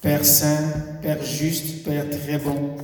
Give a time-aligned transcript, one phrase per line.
[0.00, 0.72] Père saint,
[1.02, 2.74] Père juste, Père très bon,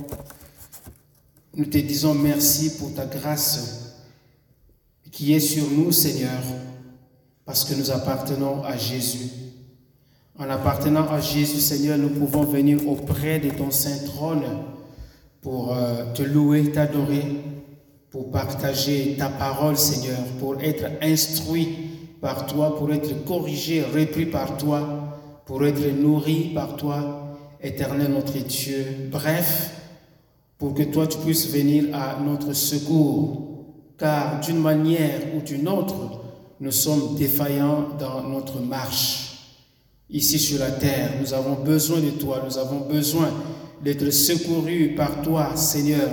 [1.55, 3.95] nous te disons merci pour ta grâce
[5.11, 6.43] qui est sur nous, Seigneur,
[7.43, 9.31] parce que nous appartenons à Jésus.
[10.37, 14.45] En appartenant à Jésus, Seigneur, nous pouvons venir auprès de ton saint trône
[15.41, 17.25] pour euh, te louer, t'adorer,
[18.11, 21.69] pour partager ta parole, Seigneur, pour être instruit
[22.21, 24.96] par toi, pour être corrigé, repris par toi,
[25.47, 28.85] pour être nourri par toi, éternel notre Dieu.
[29.09, 29.71] Bref,
[30.57, 33.63] pour que toi tu puisses venir à notre secours,
[33.97, 36.21] car d'une manière ou d'une autre,
[36.59, 39.53] nous sommes défaillants dans notre marche.
[40.09, 43.29] Ici sur la terre, nous avons besoin de toi, nous avons besoin
[43.81, 46.09] d'être secourus par toi, Seigneur,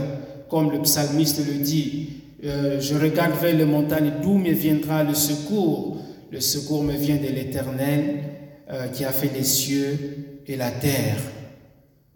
[0.49, 2.09] comme le psalmiste le dit.
[2.45, 5.97] Euh, je regarde vers les montagnes, d'où me viendra le secours?
[6.31, 8.34] Le secours me vient de l'Éternel
[8.71, 11.17] euh, qui a fait les cieux et la terre.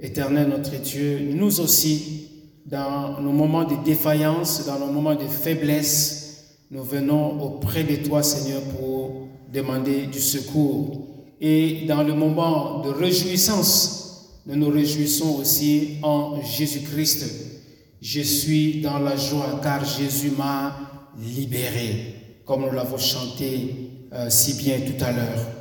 [0.01, 2.31] Éternel notre Dieu, nous aussi,
[2.65, 8.23] dans nos moments de défaillance, dans nos moments de faiblesse, nous venons auprès de toi,
[8.23, 11.07] Seigneur, pour demander du secours.
[11.41, 17.27] Et dans le moment de réjouissance, nous nous réjouissons aussi en Jésus-Christ.
[18.01, 20.77] Je suis dans la joie car Jésus m'a
[21.19, 22.15] libéré,
[22.45, 25.58] comme nous l'avons chanté euh, si bien tout à l'heure.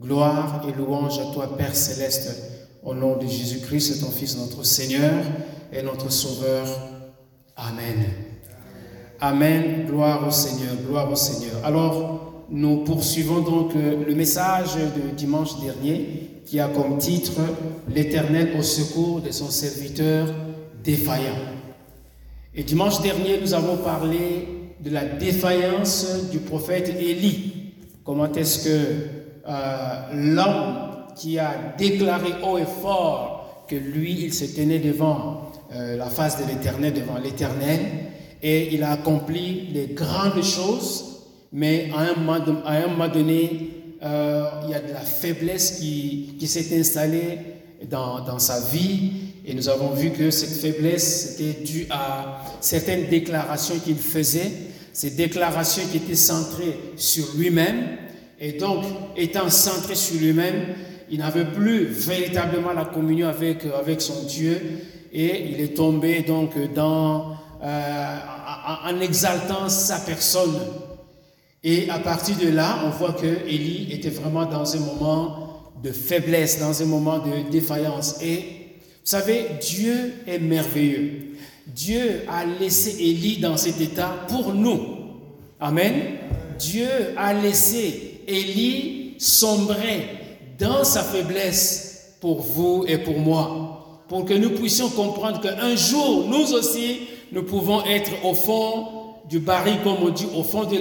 [0.00, 5.24] Gloire et louange à toi, Père céleste au nom de Jésus-Christ, ton Fils, notre Seigneur
[5.72, 6.66] et notre Sauveur.
[7.56, 8.04] Amen.
[9.20, 9.86] Amen.
[9.88, 10.74] Gloire au Seigneur.
[10.86, 11.64] Gloire au Seigneur.
[11.64, 17.40] Alors, nous poursuivons donc le message de dimanche dernier qui a comme titre
[17.92, 20.28] L'Éternel au secours de son serviteur
[20.84, 21.36] défaillant.
[22.54, 24.48] Et dimanche dernier, nous avons parlé
[24.80, 27.72] de la défaillance du prophète Élie.
[28.04, 29.17] Comment est-ce que
[29.48, 35.96] euh, l'homme qui a déclaré haut et fort que lui, il se tenait devant euh,
[35.96, 37.80] la face de l'Éternel, devant l'Éternel,
[38.42, 43.70] et il a accompli les grandes choses, mais à un moment, à donné,
[44.02, 47.38] euh, il y a de la faiblesse qui, s'est installée
[47.90, 49.12] dans, sa vie,
[49.44, 54.52] et nous avons vu que cette faiblesse était due à certaines déclarations qu'il faisait,
[54.92, 57.98] ces déclarations qui étaient centrées sur lui-même,
[58.40, 58.84] et donc
[59.16, 60.74] étant centré sur lui-même,
[61.10, 64.60] il n'avait plus véritablement la communion avec, avec son Dieu
[65.12, 68.18] et il est tombé donc dans, euh,
[68.84, 70.58] en exaltant sa personne.
[71.64, 75.90] Et à partir de là, on voit que Élie était vraiment dans un moment de
[75.90, 78.22] faiblesse, dans un moment de défaillance.
[78.22, 81.34] Et vous savez, Dieu est merveilleux.
[81.66, 84.80] Dieu a laissé Élie dans cet état pour nous.
[85.60, 85.94] Amen.
[86.58, 90.08] Dieu a laissé Élie sombrer
[90.58, 96.26] dans sa faiblesse pour vous et pour moi, pour que nous puissions comprendre qu'un jour,
[96.28, 97.00] nous aussi,
[97.32, 98.86] nous pouvons être au fond
[99.28, 100.76] du baril, comme on dit, au fond de,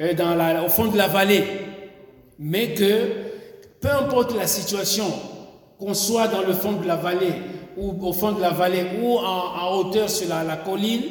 [0.00, 1.44] euh, au fond de la vallée.
[2.38, 3.08] Mais que,
[3.80, 5.06] peu importe la situation,
[5.78, 7.34] qu'on soit dans le fond de la vallée,
[7.76, 11.02] ou au fond de la vallée, ou en, hauteur sur la colline,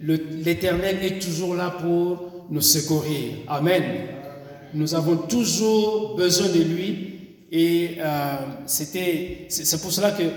[0.00, 3.38] l'Éternel est toujours là pour nous secourir.
[3.48, 3.82] Amen.
[4.74, 7.18] Nous avons toujours besoin de lui
[7.50, 8.36] et euh,
[8.66, 10.30] c'était, c'est pour cela qu'il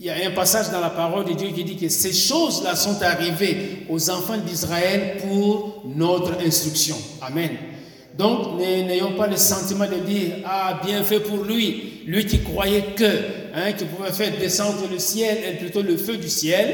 [0.00, 3.02] y a un passage dans la parole de Dieu qui dit que ces choses-là sont
[3.02, 6.96] arrivées aux enfants d'Israël pour notre instruction.
[7.20, 7.50] Amen.
[8.16, 12.94] Donc, n'ayons pas le sentiment de dire, ah, bien fait pour lui, lui qui croyait
[12.94, 13.04] que,
[13.54, 16.68] hein, qui pouvait faire descendre le ciel, et plutôt le feu du ciel,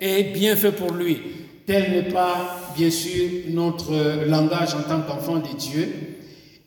[0.00, 1.18] et bien fait pour lui.
[1.66, 6.15] Tel n'est pas, bien sûr, notre langage en tant qu'enfant de Dieu.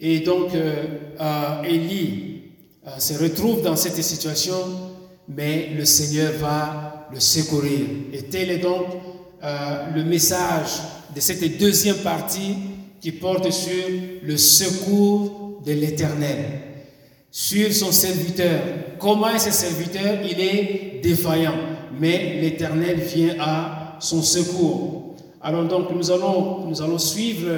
[0.01, 0.85] Et donc, euh,
[1.19, 2.41] euh Élie,
[2.87, 4.55] euh, se retrouve dans cette situation,
[5.27, 7.81] mais le Seigneur va le secourir.
[8.13, 8.85] Et tel est donc
[9.41, 10.81] le message
[11.15, 12.55] de cette deuxième partie
[12.99, 13.85] qui porte sur
[14.21, 16.45] le secours de l'Éternel,
[17.31, 18.59] sur son serviteur.
[18.99, 20.19] Comment est ce serviteur?
[20.29, 21.55] Il est défaillant,
[21.97, 25.15] mais l'Éternel vient à son secours.
[25.41, 27.49] Alors donc nous allons, nous allons suivre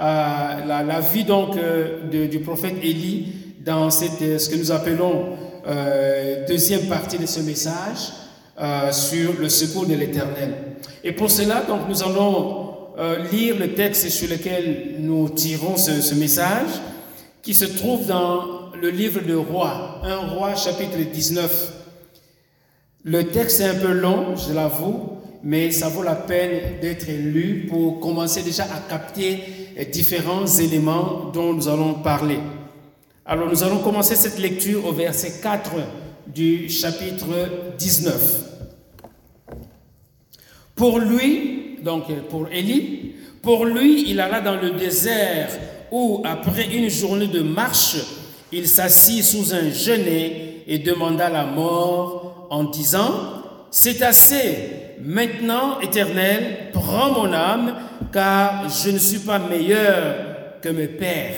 [0.00, 3.32] euh, la, vie donc de, du prophète Élie
[3.64, 3.90] dans euh,
[4.38, 5.36] ce que nous appelons
[5.66, 8.12] euh, deuxième partie de ce message
[8.60, 10.54] euh, sur le secours de l'Éternel.
[11.02, 16.02] Et pour cela, donc, nous allons euh, lire le texte sur lequel nous tirons ce,
[16.02, 16.68] ce, message,
[17.42, 21.72] qui se trouve dans le livre de Roi, un Roi chapitre 19.
[23.04, 27.66] Le texte est un peu long, je l'avoue, mais ça vaut la peine d'être lu
[27.68, 29.40] pour commencer déjà à capter
[29.90, 32.38] différents éléments dont nous allons parler.
[33.26, 35.72] Alors nous allons commencer cette lecture au verset 4
[36.26, 37.26] du chapitre
[37.78, 38.44] 19.
[40.74, 45.48] Pour lui, donc pour Élie, pour lui, il alla dans le désert
[45.92, 47.96] où, après une journée de marche,
[48.52, 53.12] il s'assit sous un genêt et demanda la mort en disant,
[53.70, 54.56] C'est assez,
[55.00, 57.74] maintenant, Éternel, prends mon âme,
[58.14, 61.34] car je ne suis pas meilleur que mes pères.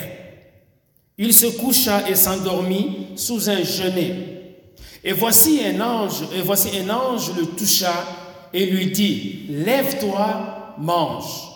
[1.17, 4.59] Il se coucha et s'endormit sous un genêt.
[5.03, 7.95] Et voici un ange, et voici un ange le toucha
[8.53, 11.49] et lui dit, Lève-toi, mange.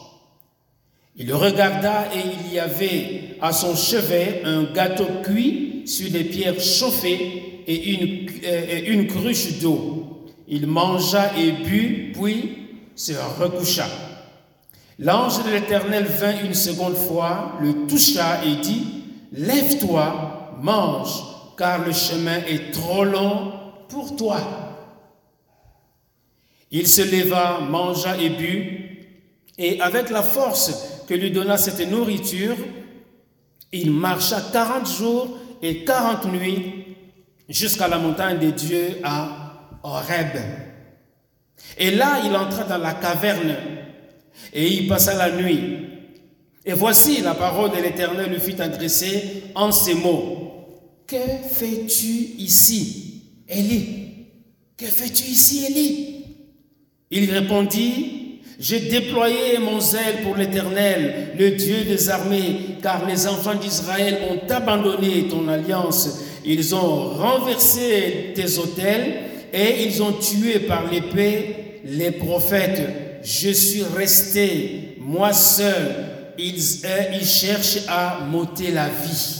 [1.17, 6.25] Il le regarda et il y avait à son chevet un gâteau cuit sur des
[6.25, 10.25] pierres chauffées et une, et une cruche d'eau.
[10.49, 12.57] Il mangea et but, puis
[12.97, 13.87] se recoucha.
[15.01, 19.03] L'ange de l'Éternel vint une seconde fois, le toucha et dit,
[19.33, 21.23] Lève-toi, mange,
[21.57, 23.53] car le chemin est trop long
[23.89, 24.41] pour toi.
[26.71, 28.91] Il se leva, mangea et but,
[29.57, 32.57] et avec la force que lui donna cette nourriture,
[33.73, 36.85] il marcha quarante jours et quarante nuits
[37.49, 40.37] jusqu'à la montagne des dieux à Horeb.
[41.79, 43.57] Et là, il entra dans la caverne
[44.53, 45.61] et y passa la nuit.
[46.65, 50.37] Et voici la parole de l'Éternel lui fut adressée en ces mots.
[51.07, 51.17] Que
[51.51, 52.07] fais-tu
[52.39, 54.27] ici, Élie?
[54.77, 56.25] Que fais-tu ici, Élie?
[57.11, 63.55] Il répondit, j'ai déployé mon zèle pour l'Éternel, le Dieu des armées, car les enfants
[63.55, 66.21] d'Israël ont abandonné ton alliance.
[66.45, 69.15] Ils ont renversé tes autels
[69.53, 73.10] et ils ont tué par l'épée les prophètes.
[73.23, 76.63] Je suis resté, moi seul, ils,
[77.13, 79.37] ils cherchent à m'ôter la vie.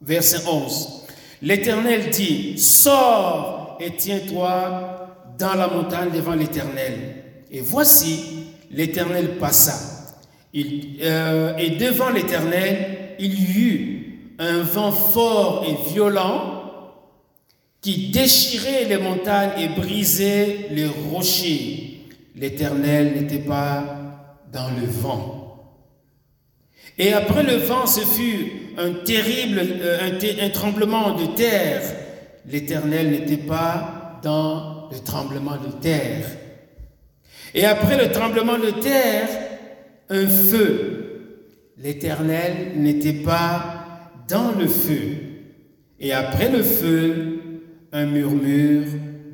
[0.00, 1.04] Verset 11.
[1.42, 7.22] L'Éternel dit, sors et tiens-toi dans la montagne devant l'Éternel.
[7.50, 9.94] Et voici, l'Éternel passa.
[10.54, 16.62] Euh, et devant l'Éternel, il y eut un vent fort et violent
[17.80, 21.93] qui déchirait les montagnes et brisait les rochers.
[22.44, 25.80] L'Éternel n'était pas dans le vent.
[26.98, 31.80] Et après le vent, ce fut un terrible, euh, un, un tremblement de terre.
[32.46, 36.26] L'Éternel n'était pas dans le tremblement de terre.
[37.54, 39.26] Et après le tremblement de terre,
[40.10, 41.70] un feu.
[41.78, 45.16] L'Éternel n'était pas dans le feu.
[45.98, 47.40] Et après le feu,
[47.90, 48.88] un murmure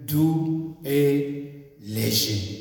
[0.07, 2.60] doux et léger.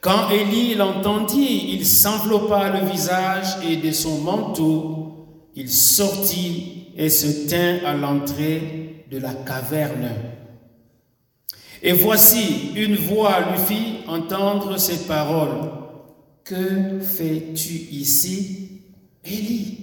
[0.00, 7.48] Quand Élie l'entendit, il s'enveloppa le visage et de son manteau, il sortit et se
[7.48, 10.10] tint à l'entrée de la caverne.
[11.82, 15.70] Et voici, une voix lui fit entendre ces paroles.
[16.44, 18.82] Que fais-tu ici,
[19.24, 19.78] Élie?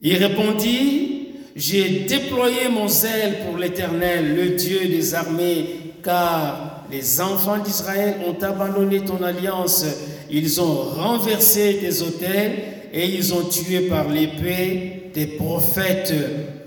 [0.00, 7.58] Il répondit, j'ai déployé mon zèle pour l'Éternel, le Dieu des armées, car les enfants
[7.58, 9.84] d'Israël ont abandonné ton alliance,
[10.30, 12.52] ils ont renversé tes autels
[12.92, 16.14] et ils ont tué par l'épée tes prophètes.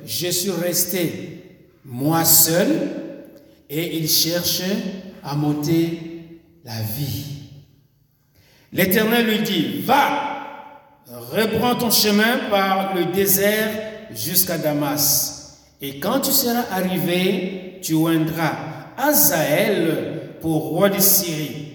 [0.06, 1.44] Je suis resté,
[1.86, 2.68] moi seul,
[3.70, 4.62] et ils cherchent
[5.24, 7.26] à m'ôter la vie.
[8.74, 13.70] L'Éternel lui dit, va, reprends ton chemin par le désert
[14.14, 15.60] jusqu'à Damas.
[15.82, 21.74] Et quand tu seras arrivé, tu oindras Azaël pour roi de Syrie.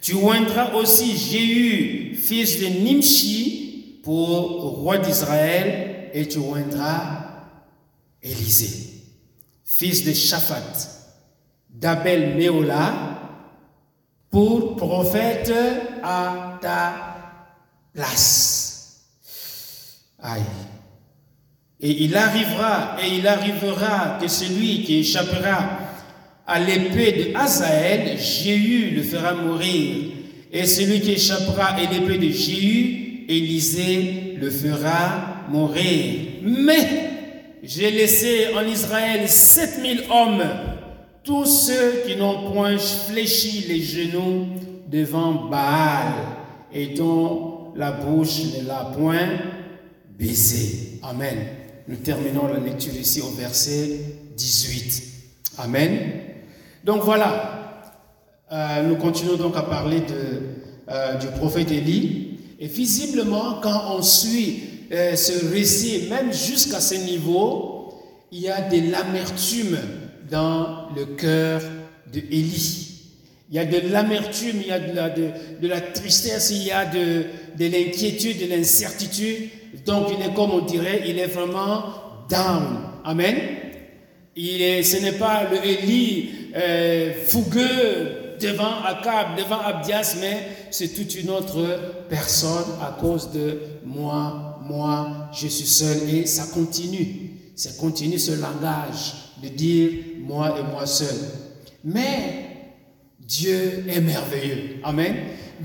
[0.00, 7.24] Tu oindras aussi Jéhu, fils de Nimshi, pour roi d'Israël, et tu oindras
[8.22, 9.04] Élisée,
[9.64, 10.72] fils de Shaphat,
[11.70, 13.18] d'Abel Méola,
[14.30, 15.52] pour prophète
[16.02, 17.52] à ta
[17.94, 19.04] place.
[20.20, 20.42] Aïe.
[21.80, 25.78] Et il arrivera, et il arrivera que celui qui échappera
[26.48, 30.12] à l'épée de Hazaël, Jéhu le fera mourir.
[30.50, 36.20] Et celui qui échappera à l'épée de Jéhu, Élisée le fera mourir.
[36.42, 37.10] Mais
[37.62, 40.42] j'ai laissé en Israël sept mille hommes,
[41.22, 44.46] tous ceux qui n'ont point fléchi les genoux
[44.90, 46.14] devant Baal
[46.72, 49.28] et dont la bouche ne l'a point
[50.18, 50.98] baisé.
[51.02, 51.36] Amen.
[51.86, 54.00] Nous terminons la lecture ici au verset
[54.34, 55.02] 18.
[55.58, 56.27] Amen.
[56.84, 57.58] Donc voilà,
[58.52, 60.02] euh, nous continuons donc à parler
[60.88, 62.38] euh, du prophète Élie.
[62.60, 67.94] Et visiblement, quand on suit euh, ce récit, même jusqu'à ce niveau,
[68.32, 69.78] il y a de l'amertume
[70.30, 71.60] dans le cœur
[72.12, 72.84] de Élie.
[73.50, 76.70] Il y a de l'amertume, il y a de la, de, la, tristesse, il y
[76.70, 77.24] a de,
[77.58, 79.48] de l'inquiétude, de l'incertitude.
[79.86, 81.84] Donc il est comme on dirait, il est vraiment
[82.28, 82.78] down.
[83.04, 83.36] Amen.
[84.36, 90.88] Il est, ce n'est pas le Élie euh, fougueux devant Akab, devant Abdias, mais c'est
[90.88, 96.08] toute une autre personne à cause de moi, moi, je suis seul.
[96.08, 97.30] Et ça continue.
[97.56, 99.90] Ça continue ce langage de dire
[100.20, 101.16] moi et moi seul.
[101.84, 102.48] Mais
[103.20, 104.76] Dieu est merveilleux.
[104.84, 105.16] Amen.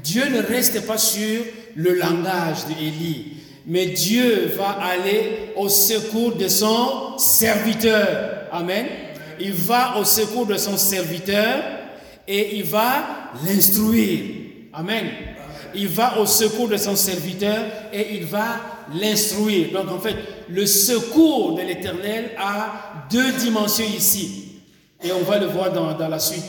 [0.03, 1.41] Dieu ne reste pas sur
[1.75, 3.33] le langage d'Élie,
[3.65, 8.47] mais Dieu va aller au secours de son serviteur.
[8.51, 8.85] Amen.
[9.39, 11.63] Il va au secours de son serviteur
[12.27, 13.03] et il va
[13.45, 14.21] l'instruire.
[14.73, 15.05] Amen.
[15.75, 18.59] Il va au secours de son serviteur et il va
[18.93, 19.71] l'instruire.
[19.73, 20.15] Donc en fait,
[20.49, 24.43] le secours de l'Éternel a deux dimensions ici.
[25.03, 26.45] Et on va le voir dans, la suite.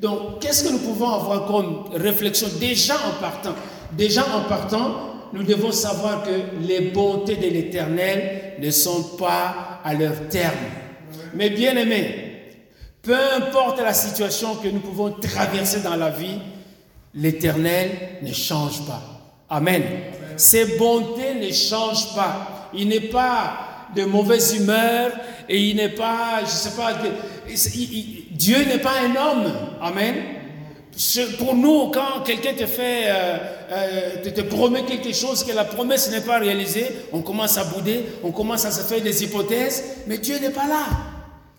[0.00, 3.54] Donc, qu'est-ce que nous pouvons avoir comme réflexion déjà en partant?
[3.92, 9.94] Déjà en partant, nous devons savoir que les bontés de l'Éternel ne sont pas à
[9.94, 10.56] leur terme.
[11.34, 12.32] Mais bien aimés,
[13.02, 16.38] peu importe la situation que nous pouvons traverser dans la vie,
[17.14, 17.90] l'Éternel
[18.22, 19.02] ne change pas.
[19.50, 19.82] Amen.
[20.36, 22.70] Ses bontés ne changent pas.
[22.74, 25.12] Il n'est pas de mauvaise humeur
[25.48, 26.94] et il n'est pas, je sais pas,
[28.30, 29.52] Dieu n'est pas un homme.
[29.80, 30.14] Amen.
[31.38, 33.36] Pour nous, quand quelqu'un te fait, euh,
[33.70, 38.04] euh, te, promet quelque chose que la promesse n'est pas réalisée, on commence à bouder,
[38.22, 40.84] on commence à se faire des hypothèses, mais Dieu n'est pas là.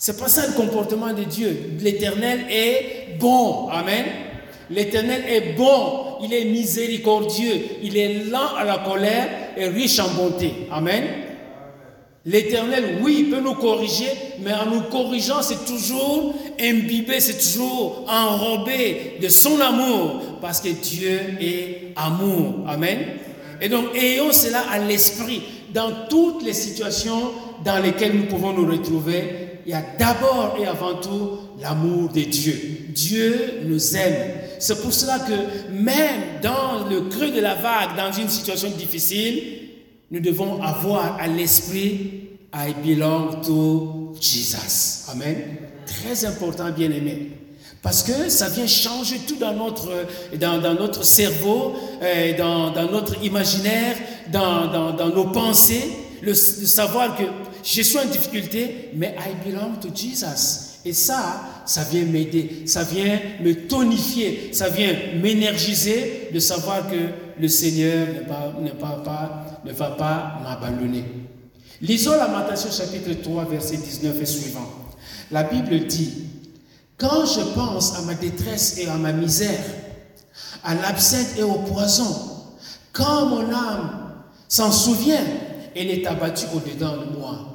[0.06, 1.78] C'est pas ça le comportement de Dieu.
[1.80, 3.70] L'Éternel est bon.
[3.70, 4.04] Amen.
[4.70, 10.10] L'Éternel est bon, il est miséricordieux, il est lent à la colère et riche en
[10.10, 10.68] bonté.
[10.74, 11.06] Amen.
[12.26, 14.10] L'Éternel, oui, peut nous corriger,
[14.42, 20.68] mais en nous corrigeant, c'est toujours imbibé, c'est toujours enrobé de son amour, parce que
[20.68, 22.66] Dieu est amour.
[22.68, 23.00] Amen.
[23.62, 25.44] Et donc, ayons cela à l'esprit.
[25.74, 27.32] Dans toutes les situations
[27.64, 32.22] dans lesquelles nous pouvons nous retrouver, il y a d'abord et avant tout l'amour de
[32.22, 32.88] Dieu.
[32.90, 34.34] Dieu nous aime.
[34.60, 39.44] C'est pour cela que même dans le creux de la vague, dans une situation difficile,
[40.12, 45.10] nous devons avoir à l'esprit I belong to Jesus.
[45.12, 45.36] Amen.
[45.86, 47.32] Très important, bien aimé.
[47.82, 49.90] Parce que ça vient changer tout dans notre,
[50.40, 53.98] dans, notre cerveau, euh, dans, dans, notre imaginaire,
[54.32, 55.92] dans, dans nos pensées.
[56.22, 57.24] Le, savoir que
[57.64, 60.74] je suis en difficulté, mais I belong to Jesus.
[60.86, 67.40] Et ça, ça vient m'aider, ça vient me tonifier, ça vient m'énergiser de savoir que
[67.40, 68.08] le Seigneur
[68.62, 71.06] ne va, pas m'abandonner.
[71.82, 74.70] Lisons Lamentation chapitre 3, verset 19 et suivant.
[75.32, 76.14] La Bible dit,
[76.98, 79.64] Quand je pense à ma détresse et à ma misère,
[80.66, 82.44] à l'absinthe et au poison,
[82.92, 84.14] quand mon âme
[84.50, 85.24] s'en souvient,
[85.76, 87.53] elle est abattue au-dedans de moi.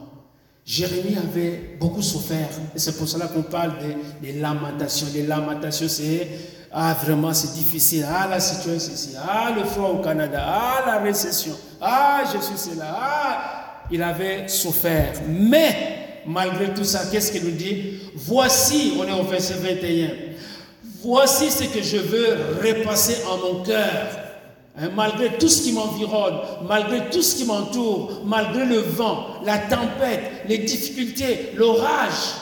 [0.69, 2.51] Jérémie avait beaucoup souffert.
[2.77, 3.73] Et c'est pour cela qu'on parle
[4.21, 5.07] des, lamentations.
[5.15, 6.29] Les lamentations, c'est
[6.71, 8.05] ah vraiment c'est difficile.
[8.07, 9.15] Ah la situation ici.
[9.19, 10.45] Ah le froid au Canada.
[10.47, 11.57] Ah la récession.
[11.81, 12.85] Ah je suis cela.
[13.01, 15.15] Ah il avait souffert.
[15.27, 18.01] Mais malgré tout ça, qu'est-ce qu'il nous dit?
[18.15, 20.11] Voici, on est au verset 21.
[21.03, 24.28] Voici ce que je veux repasser en mon cœur
[24.81, 29.59] Hein, malgré tout ce qui m'environne, malgré tout ce qui m'entoure, malgré le vent, la
[29.59, 32.35] tempête, les difficultés, l'orage,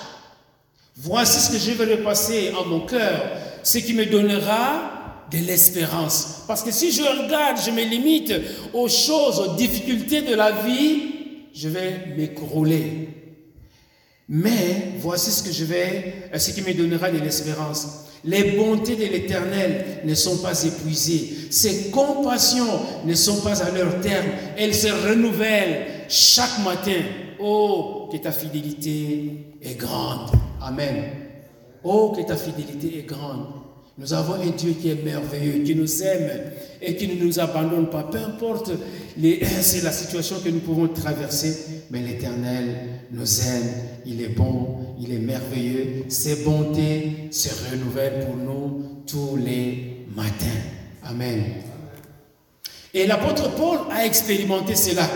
[0.96, 3.22] voici ce que je vais repasser en mon cœur,
[3.62, 6.44] ce qui me donnera de l'espérance.
[6.46, 8.32] Parce que si je regarde, je me limite
[8.74, 11.02] aux choses, aux difficultés de la vie,
[11.54, 13.08] je vais m'écrouler.
[14.28, 18.06] Mais voici ce que je vais, ce qui me donnera de l'espérance.
[18.26, 21.48] Les bontés de l'Éternel ne sont pas épuisées.
[21.50, 24.26] Ses compassions ne sont pas à leur terme.
[24.56, 27.02] Elles se renouvellent chaque matin.
[27.38, 30.30] Oh, que ta fidélité est grande.
[30.60, 31.04] Amen.
[31.84, 33.46] Oh, que ta fidélité est grande.
[33.98, 36.30] Nous avons un Dieu qui est merveilleux, qui nous aime
[36.82, 38.02] et qui ne nous abandonne pas.
[38.02, 38.72] Peu importe
[39.16, 42.76] la situation que nous pouvons traverser, mais l'Éternel
[43.10, 43.70] nous aime.
[44.04, 46.04] Il est bon, il est merveilleux.
[46.08, 50.60] Ses bontés se renouvellent pour nous tous les matins.
[51.04, 51.42] Amen.
[52.92, 55.08] Et l'apôtre Paul a expérimenté cela.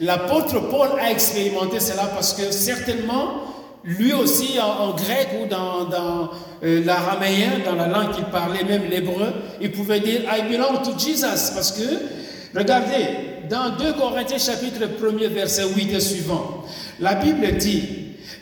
[0.00, 3.42] L'apôtre Paul a expérimenté cela parce que certainement,
[3.88, 6.30] lui aussi en, grec ou dans,
[6.62, 10.98] euh, l'araméen, dans la langue qu'il parlait, même l'hébreu, il pouvait dire I belong to
[10.98, 13.06] Jesus parce que, regardez,
[13.48, 16.64] dans 2 Corinthiens chapitre 1er verset 8 et suivant,
[17.00, 17.82] la Bible dit,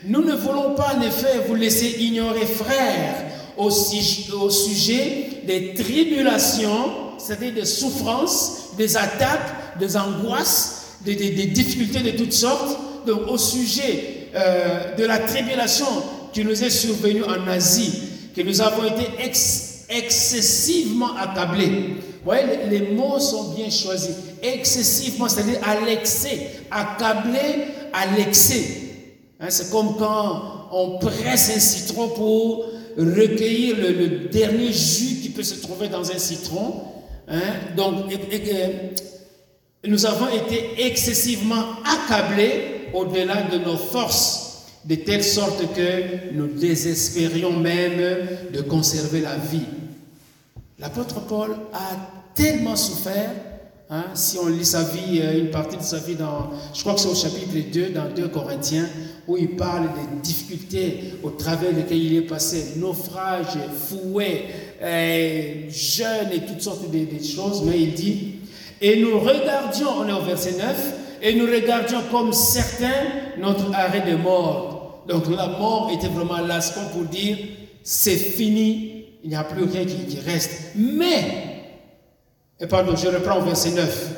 [0.05, 3.15] Nous ne voulons pas en effet vous laisser ignorer, frères,
[3.57, 12.33] au, sujet des tribulations, c'est-à-dire des souffrances, des attaques, des angoisses, des, difficultés de toutes
[12.33, 12.77] sortes.
[13.07, 15.87] Donc au sujet euh, de la tribulation
[16.33, 18.03] qui nous est survenue en Asie,
[18.37, 19.07] que nous avons été
[19.89, 21.67] excessivement accablés.
[21.67, 24.15] Vous voyez, les, mots sont bien choisis.
[24.43, 26.51] Excessivement, c'est-à-dire à l'excès.
[26.71, 28.65] Accablé à l'excès.
[29.41, 32.67] Hein, c'est comme quand on presse un citron pour
[32.99, 36.83] recueillir le, dernier jus qui peut se trouver dans un citron.
[37.29, 37.41] Hein.
[37.75, 38.13] Donc,
[39.87, 47.53] nous avons été excessivement accablés au-delà de nos forces, de telle sorte que nous désespérions
[47.53, 48.01] même
[48.53, 49.67] de conserver la vie.
[50.79, 53.31] L'apôtre Paul a tellement souffert
[53.89, 56.95] Hein, si on lit sa vie, euh, une partie de sa vie dans, je crois
[56.95, 58.89] que c'est au chapitre 2, dans 2 Corinthiens,
[59.29, 64.47] où il parle des difficultés au travers desquelles il est passé, naufrage, fouet,
[64.83, 68.35] euh, jeûne et toutes sortes de, choses, mais il dit,
[68.81, 70.95] et nous regardions, on est au verset 9,
[71.27, 75.03] et nous regardions comme certains notre arrêt de mort.
[75.09, 77.37] Donc la mort était vraiment comme pour dire,
[77.83, 80.75] c'est fini, il n'y a plus rien qui, qui reste.
[80.77, 81.65] Mais
[82.61, 84.09] et pardon, je reprends au verset 9.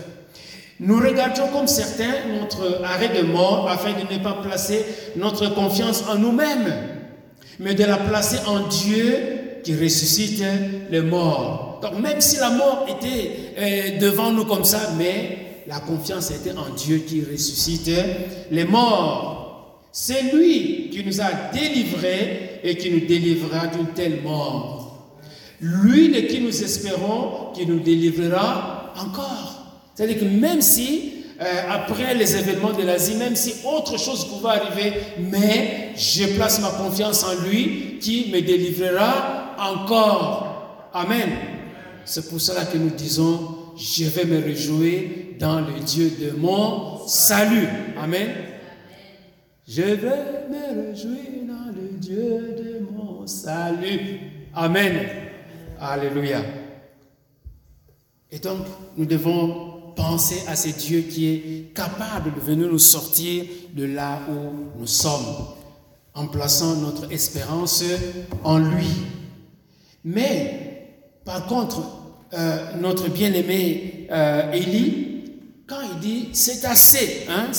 [0.81, 4.85] Nous regardions comme certains notre arrêt de mort afin de ne pas placer
[5.17, 6.75] notre confiance en nous-mêmes,
[7.59, 9.17] mais de la placer en Dieu
[9.65, 10.45] qui ressuscite
[10.91, 11.81] les morts.
[11.81, 16.57] Donc même si la mort était euh, devant nous comme ça, mais la confiance était
[16.57, 17.91] en Dieu qui ressuscite
[18.51, 19.85] les morts.
[19.93, 25.13] C'est lui qui nous a délivrés et qui nous délivrera d'une telle mort.
[25.61, 29.83] Lui de qui nous espérons, qui nous délivrera encore.
[29.95, 34.55] C'est-à-dire que même si, euh, après les événements de l'Asie, même si autre chose pouvait
[34.55, 40.89] arriver, mais je place ma confiance en lui qui me délivrera encore.
[40.95, 41.29] Amen.
[42.07, 47.07] C'est pour cela que nous disons, je vais me réjouir dans le Dieu de mon
[47.07, 47.69] salut.
[47.97, 48.31] Amen.
[49.67, 54.21] Je vais me réjouir dans le Dieu de mon salut.
[54.55, 55.07] Amen.
[55.81, 56.43] Alléluia.
[58.31, 63.45] Et donc, nous devons penser à ce Dieu qui est capable de venir nous sortir
[63.75, 65.47] de là où nous sommes,
[66.15, 67.85] en plaçant notre espérance
[68.43, 68.89] en lui.
[70.05, 70.89] Mais,
[71.25, 71.81] par contre,
[72.35, 75.08] euh, notre bien-aimé euh, Élie,
[75.69, 77.51] quand il dit c'est assez, hein,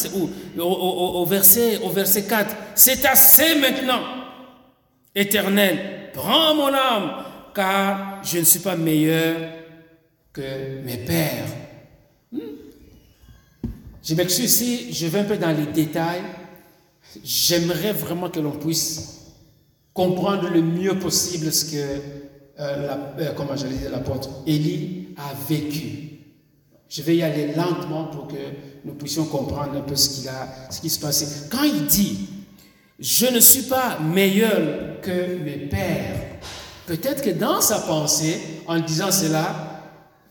[0.58, 4.02] au, verset, au verset 4, c'est assez maintenant,
[5.14, 9.36] éternel, prends mon âme car je ne suis pas meilleur
[10.34, 11.46] que mes pères.
[12.32, 12.40] Hmm?
[14.04, 16.24] Je m'excuse si je vais un peu dans les détails.
[17.24, 19.34] J'aimerais vraiment que l'on puisse
[19.94, 26.09] comprendre le mieux possible ce que euh, la, euh, l'apôtre Élie a vécu.
[26.90, 28.36] Je vais y aller lentement pour que
[28.84, 31.48] nous puissions comprendre un peu ce, a, ce qui se passait.
[31.52, 32.28] Quand il dit,
[33.00, 36.30] je ne suis pas meilleur que mes pères,
[36.90, 39.84] Peut-être que dans sa pensée, en disant cela,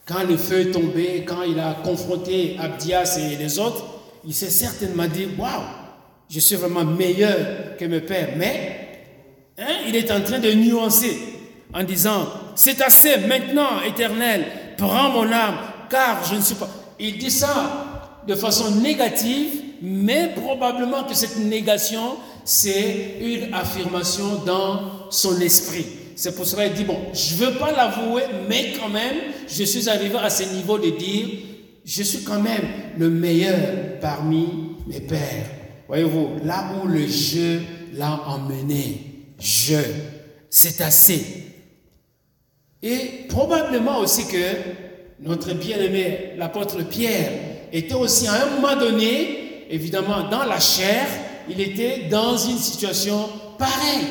[0.05, 3.85] quand le feu est tombé, quand il a confronté Abdias et les autres,
[4.25, 5.63] il s'est certainement dit Waouh,
[6.29, 8.31] je suis vraiment meilleur que mes pères.
[8.37, 9.05] Mais
[9.57, 11.17] hein, il est en train de nuancer
[11.73, 15.59] en disant C'est assez maintenant, éternel, prends mon âme,
[15.91, 16.69] car je ne suis pas.
[16.99, 25.11] Il dit ça de façon négative, mais probablement que cette négation, c'est une affirmation dans
[25.11, 25.87] son esprit.
[26.17, 29.17] C'est pour cela qu'il dit, bon, je ne veux pas l'avouer, mais quand même,
[29.49, 31.29] je suis arrivé à ce niveau de dire,
[31.85, 32.63] je suis quand même
[32.99, 34.49] le meilleur parmi
[34.87, 35.51] mes pères.
[35.87, 37.63] Voyez-vous, là où le jeu
[37.95, 39.77] l'a emmené, je,
[40.51, 41.25] c'est assez.
[42.83, 44.88] Et probablement aussi que
[45.21, 47.31] notre bien-aimé, l'apôtre Pierre,
[47.73, 51.07] était aussi à un moment donné, évidemment, dans la chair,
[51.49, 53.29] il était dans une situation
[53.59, 54.07] pareille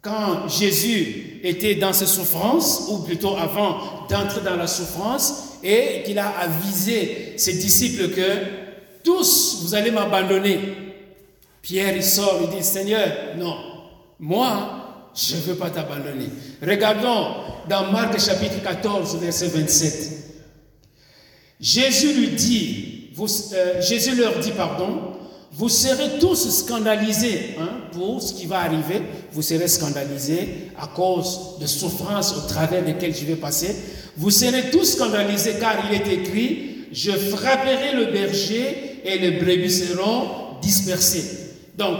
[0.00, 6.18] quand Jésus était dans ses souffrances, ou plutôt avant d'entrer dans la souffrance, et qu'il
[6.18, 10.58] a avisé ses disciples que tous, vous allez m'abandonner.
[11.62, 13.08] Pierre, il sort, il dit, Seigneur,
[13.38, 13.56] non,
[14.18, 14.81] moi,
[15.14, 16.28] je ne veux pas t'abandonner.
[16.62, 17.34] Regardons
[17.68, 20.10] dans Marc chapitre 14, verset 27.
[21.60, 25.12] Jésus lui dit, euh, Jésus leur dit, pardon,
[25.52, 29.02] vous serez tous scandalisés hein, pour ce qui va arriver.
[29.32, 33.76] Vous serez scandalisés à cause de souffrances au travers desquelles je vais passer.
[34.16, 39.70] Vous serez tous scandalisés car il est écrit, je frapperai le berger et les brebis
[39.70, 41.24] seront dispersés.
[41.76, 41.98] Donc,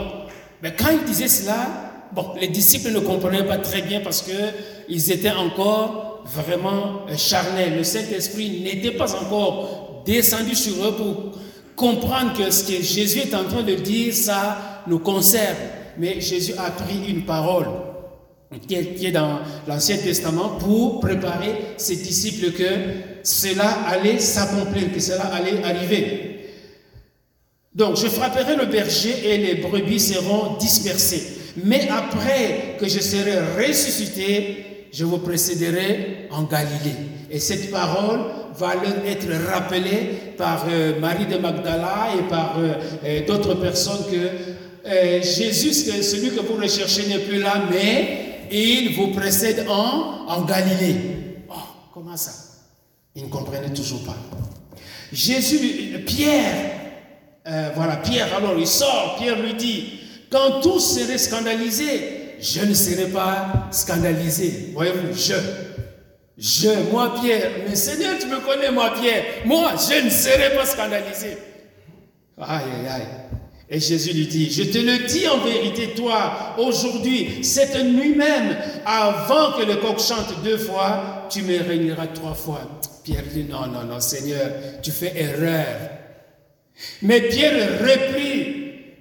[0.63, 1.92] Mais quand il disait cela,
[2.39, 7.77] les disciples ne comprenaient pas très bien parce qu'ils étaient encore vraiment charnels.
[7.77, 11.39] Le Saint-Esprit n'était pas encore descendu sur eux pour
[11.75, 15.57] comprendre que ce que Jésus est en train de dire, ça nous concerne.
[15.97, 17.67] Mais Jésus a pris une parole
[18.67, 22.65] qui est, dans l'Ancien Testament pour préparer ses disciples que
[23.23, 26.29] cela allait s'accomplir, que cela allait arriver.
[27.73, 31.42] Donc je frapperai le berger et les brebis seront dispersées.
[31.57, 36.95] Mais après que je serai ressuscité, je vous précéderai en Galilée.
[37.29, 38.19] Et cette parole
[38.55, 44.05] va leur être rappelée par euh, Marie de Magdala et par euh, euh, d'autres personnes
[44.11, 44.53] que
[45.23, 50.95] Jésus, celui que vous recherchez, n'est plus là, mais il vous précède en, en Galilée.
[51.49, 51.53] Oh,
[51.93, 52.31] comment ça?
[53.15, 54.17] Ils ne comprenaient toujours pas.
[55.13, 56.55] Jésus, Pierre,
[57.75, 60.01] voilà, Pierre, alors il sort, Pierre lui dit,
[60.33, 64.71] quand tous seraient scandalisés, je ne serai pas scandalisé.
[64.73, 65.35] Voyez-vous, je.
[66.35, 70.65] Je, moi Pierre, mais Seigneur, tu me connais, moi Pierre, moi, je ne serai pas
[70.65, 71.37] scandalisé.
[72.41, 73.07] Aïe, aïe, aïe.
[73.69, 78.57] Et Jésus lui dit, je te le dis en vérité, toi, aujourd'hui, cette nuit même,
[78.83, 82.61] avant que le coq chante deux fois, tu me réuniras trois fois.
[83.03, 84.49] Pierre dit, non, non, non, Seigneur,
[84.81, 85.77] tu fais erreur.
[87.03, 88.52] Mais Pierre reprit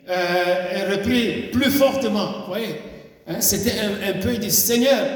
[0.08, 2.40] euh, repris plus fortement.
[2.40, 2.80] Vous voyez,
[3.26, 5.06] hein, c'était un, peu, dit, Seigneur,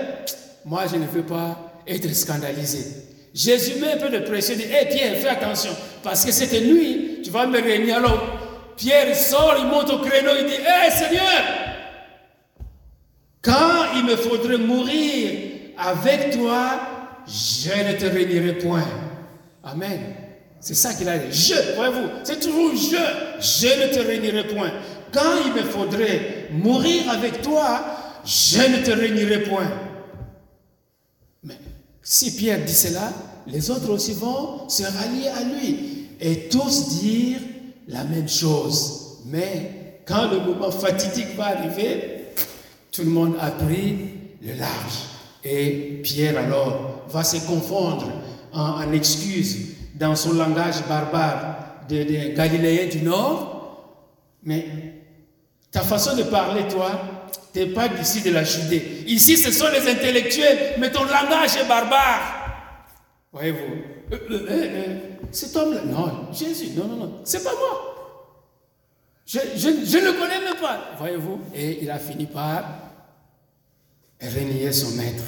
[0.64, 2.84] moi je ne veux pas être scandalisé.
[3.34, 5.70] Jésus met un peu de pression, dit, hé Pierre, fais attention,
[6.02, 7.96] parce que cette nuit, tu vas me réunir.
[7.96, 8.22] Alors,
[8.76, 11.42] Pierre sort, il monte au créneau, il dit, hé Seigneur,
[13.42, 15.30] quand il me faudrait mourir
[15.78, 16.80] avec toi,
[17.26, 18.86] je ne te réunirai point.
[19.62, 20.25] Amen.
[20.60, 21.32] C'est ça qu'il a dit.
[21.36, 22.96] Je, voyez-vous, c'est toujours je.
[23.40, 24.72] Je ne te réunirai point.
[25.12, 27.84] Quand il me faudrait mourir avec toi,
[28.24, 29.70] je ne te réunirai point.
[31.44, 31.54] Mais
[32.02, 33.12] si Pierre dit cela,
[33.46, 37.38] les autres aussi vont se rallier à lui et tous dire
[37.88, 39.18] la même chose.
[39.26, 42.26] Mais quand le moment fatidique va arriver,
[42.90, 43.96] tout le monde a pris
[44.42, 44.94] le large.
[45.44, 48.10] Et Pierre alors va se confondre
[48.52, 51.56] en, en excuses dans son langage barbare
[51.88, 54.02] des de Galiléens du Nord,
[54.42, 54.66] mais
[55.70, 56.92] ta façon de parler, toi,
[57.52, 59.04] tu n'es pas d'ici de la Judée.
[59.06, 62.46] Ici, ce sont les intellectuels, mais ton langage est barbare.
[63.32, 64.98] Voyez-vous euh, euh, euh,
[65.32, 67.92] Cet homme-là, non, Jésus, non, non, non, c'est pas moi.
[69.26, 70.92] Je, je, je, ne connais même pas.
[70.98, 72.64] Voyez-vous Et il a fini par
[74.22, 75.24] renier son maître.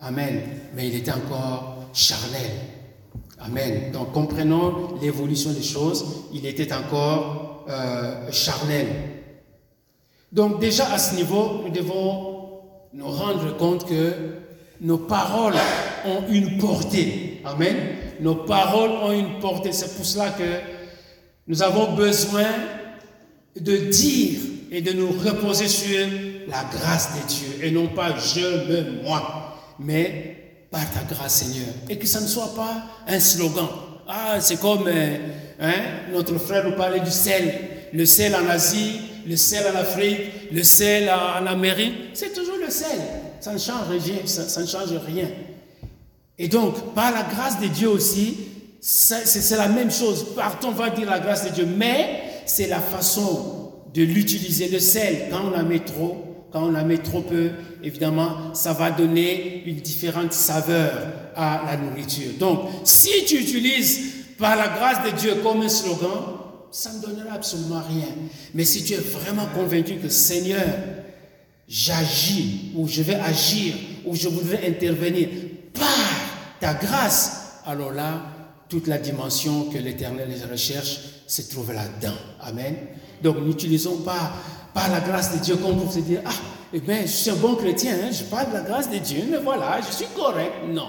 [0.00, 0.40] Amen.
[0.74, 2.50] Mais il était encore charnel.
[3.44, 3.90] Amen.
[3.92, 6.04] Donc comprenons l'évolution des choses.
[6.32, 8.86] Il était encore euh, charnel.
[10.30, 12.60] Donc déjà à ce niveau, nous devons
[12.94, 14.14] nous rendre compte que
[14.80, 15.54] nos paroles
[16.06, 17.40] ont une portée.
[17.44, 17.76] Amen.
[18.20, 19.72] Nos paroles ont une portée.
[19.72, 20.60] C'est pour cela que
[21.46, 22.46] nous avons besoin
[23.58, 26.06] de dire et de nous reposer sur
[26.48, 30.41] la grâce de Dieu et non pas je me moi, mais
[30.72, 31.68] par ta grâce, Seigneur.
[31.88, 33.68] Et que ça ne soit pas un slogan.
[34.08, 35.16] Ah, c'est comme euh,
[35.60, 35.74] hein,
[36.12, 37.54] notre frère nous parlait du sel.
[37.92, 41.94] Le sel en Asie, le sel en Afrique, le sel en, Amérique.
[42.14, 42.98] C'est toujours le sel.
[43.38, 45.28] Ça ne change rien.
[46.38, 48.38] Et donc, par la grâce de Dieu aussi,
[48.80, 50.34] c'est la même chose.
[50.34, 51.66] Partons, on va dire la grâce de Dieu.
[51.66, 54.68] Mais c'est la façon de l'utiliser.
[54.68, 57.50] Le sel, quand on en met trop, quand on la met trop peu,
[57.82, 60.92] évidemment, ça va donner une différente saveur
[61.34, 62.32] à la nourriture.
[62.38, 66.10] Donc, si tu utilises par la grâce de Dieu comme un slogan,
[66.70, 68.08] ça ne donnera absolument rien.
[68.54, 70.66] Mais si tu es vraiment convaincu que Seigneur,
[71.68, 75.28] j'agis, ou je vais agir, ou je voudrais intervenir
[75.72, 75.88] par
[76.60, 78.22] ta grâce, alors là,
[78.68, 82.16] toute la dimension que l'Éternel recherche se trouve là-dedans.
[82.40, 82.74] Amen.
[83.22, 84.32] Donc n'utilisons pas
[84.74, 86.30] par la grâce de Dieu comme pour se dire, ah,
[86.72, 89.24] eh bien, je suis un bon chrétien, hein, je parle de la grâce de Dieu,
[89.30, 90.52] mais voilà, je suis correct.
[90.68, 90.88] Non.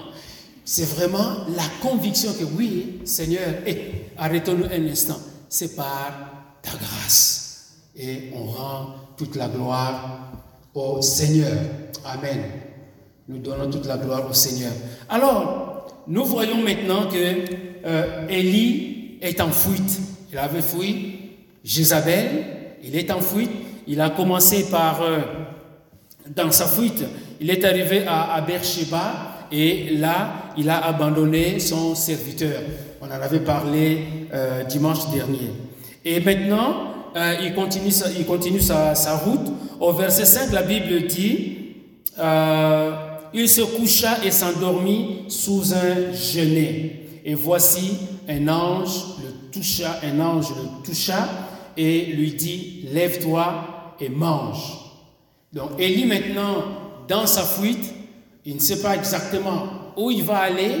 [0.64, 5.18] C'est vraiment la conviction que oui, Seigneur, et arrêtons-nous un instant,
[5.48, 6.12] c'est par
[6.62, 7.74] ta grâce.
[7.96, 10.32] Et on rend toute la gloire
[10.74, 11.52] au Seigneur.
[12.04, 12.40] Amen.
[13.28, 14.72] Nous donnons toute la gloire au Seigneur.
[15.08, 17.44] Alors, nous voyons maintenant que
[17.86, 20.00] euh, Élie est en fuite.
[20.32, 21.20] Il avait fui
[21.62, 23.50] Jézabel, il est en fuite.
[23.86, 25.18] Il a commencé par, euh,
[26.34, 27.04] dans sa fuite,
[27.40, 32.62] il est arrivé à, à Beersheba et là, il a abandonné son serviteur.
[33.00, 33.98] On en avait parlé
[34.32, 35.50] euh, dimanche dernier.
[36.04, 37.90] Et maintenant, euh, il continue,
[38.60, 39.52] sa, route.
[39.80, 41.58] Au verset 5, la Bible dit,
[43.34, 47.00] il se coucha et s'endormit sous un genêt.
[47.24, 51.28] Et voici un ange le toucha, un ange le toucha
[51.76, 54.78] et lui dit, lève-toi et mange.
[55.52, 56.64] Donc Élie maintenant,
[57.08, 57.92] dans sa fuite,
[58.44, 60.76] il ne sait pas exactement où il va aller,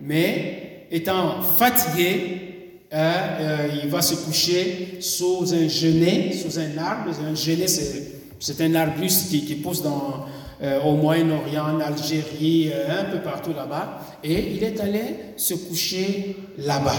[0.00, 2.46] mais étant fatigué,
[2.92, 2.96] euh,
[3.40, 7.10] euh, il va se coucher sous un genêt, sous un arbre.
[7.24, 10.26] Un genêt, c'est un arbuste qui, pousse dans,
[10.62, 14.00] euh, au Moyen-Orient, en Algérie, euh, un peu partout là-bas.
[14.24, 15.02] Et il est allé
[15.36, 16.96] se coucher là-bas.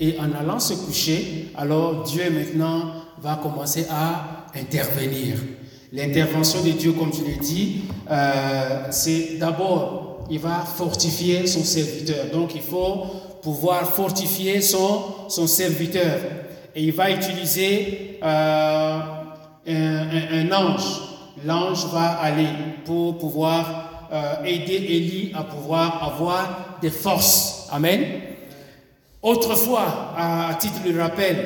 [0.00, 5.36] Et en allant se coucher, alors Dieu maintenant va commencer à intervenir.
[5.92, 12.26] L'intervention de Dieu, comme je l'ai dit, euh, c'est d'abord, il va fortifier son serviteur.
[12.32, 13.04] Donc il faut
[13.42, 16.18] pouvoir fortifier son, son serviteur.
[16.74, 19.00] Et il va utiliser euh,
[19.66, 21.00] un, ange.
[21.44, 22.48] L'ange va aller
[22.84, 27.68] pour pouvoir euh, aider Élie à pouvoir avoir des forces.
[27.70, 28.00] Amen.
[29.22, 31.36] Autrefois, à, titre de rappel,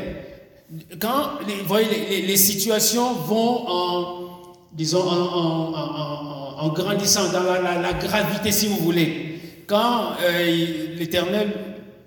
[1.00, 4.28] quand les, voyez, les, situations vont en,
[4.72, 9.40] disons, en, grandissant dans la, gravité, si vous voulez.
[9.66, 11.52] Quand euh, l'Éternel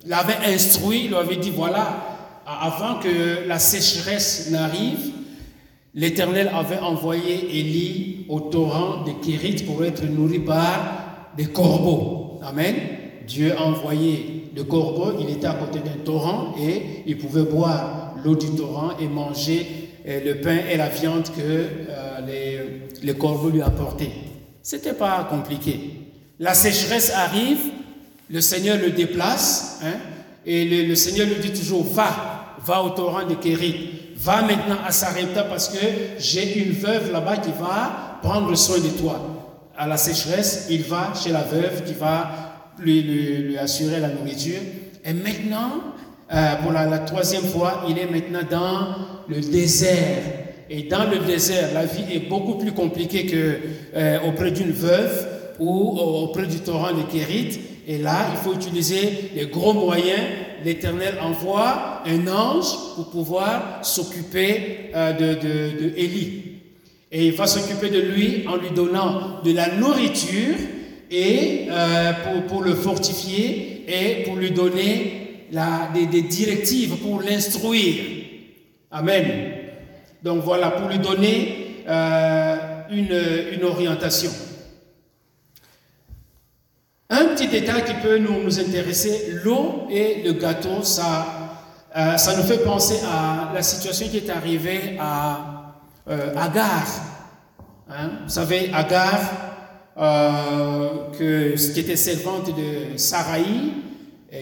[0.06, 2.14] l'avait instruit, il lui avait dit, voilà,
[2.46, 5.12] avant que la sécheresse n'arrive,
[5.94, 12.40] l'Éternel avait envoyé Élie au torrent de Kérit pour être nourri par des corbeaux.
[12.42, 12.74] Amen.
[13.26, 18.03] Dieu a envoyé le corbeau, il était à côté d'un torrent et il pouvait boire
[18.24, 22.60] l'eau du torrent et manger le pain et la viande que euh, les,
[23.02, 24.10] les, corbeaux lui apportaient.
[24.62, 26.12] C'était pas compliqué.
[26.38, 27.58] La sécheresse arrive,
[28.30, 29.94] le Seigneur le déplace, hein,
[30.44, 34.90] et le, Seigneur lui dit toujours va, va au torrent de Kérit, va maintenant à
[34.90, 35.78] Sarepta parce que
[36.18, 39.20] j'ai une veuve là-bas qui va prendre soin de toi.
[39.76, 42.30] À la sécheresse, il va chez la veuve qui va
[42.78, 44.60] lui assurer la nourriture.
[45.04, 45.93] Et maintenant,
[46.32, 48.86] euh, pour la, troisième fois, il est maintenant dans
[49.28, 50.22] le désert.
[50.70, 53.58] Et dans le désert, la vie est beaucoup plus compliquée que
[53.96, 57.60] euh, auprès d'une veuve ou auprès du torrent de Kérit.
[57.86, 60.22] Et là, il faut utiliser les gros moyens.
[60.64, 65.92] L'Éternel envoie un ange pour pouvoir s'occuper euh, de, de.
[67.12, 70.56] Et il va s'occuper de lui en lui donnant de la nourriture
[71.10, 72.12] et euh,
[72.48, 78.04] pour le fortifier et pour lui donner des directives, pour l'instruire.
[78.90, 79.24] Amen.
[80.22, 82.56] Donc voilà, pour lui donner euh,
[82.90, 84.30] une, une, orientation.
[87.10, 91.26] Un petit détail qui peut nous, nous intéresser, l'eau et le gâteau, ça,
[91.96, 95.74] euh, ça nous fait penser à la situation qui est arrivée à
[96.08, 96.84] euh, Agar.
[97.90, 98.10] Hein?
[98.24, 99.20] Vous savez, Agar,
[99.96, 103.72] euh, que, qui était servante de Saraï,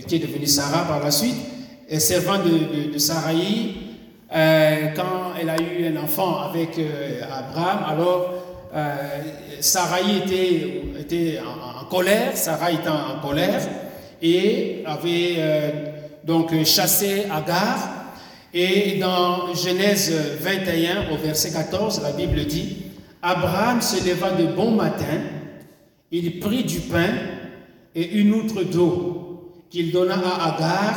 [0.06, 1.36] qui est devenue Sarah par la suite,
[1.98, 2.98] servante de, de,
[4.34, 8.32] euh, quand elle a eu un enfant avec euh, Abraham, alors
[8.74, 9.20] euh,
[10.24, 13.60] était, était en, colère, Sarah était en, colère
[14.22, 15.70] et avait euh,
[16.24, 17.88] donc chassé Agar.
[18.54, 22.84] Et dans Genèse 21 au verset 14, la Bible dit,
[23.22, 25.20] Abraham se leva de bon matin,
[26.10, 27.12] il prit du pain
[27.94, 29.11] et une outre d'eau
[29.72, 30.94] qu'il donna à Agar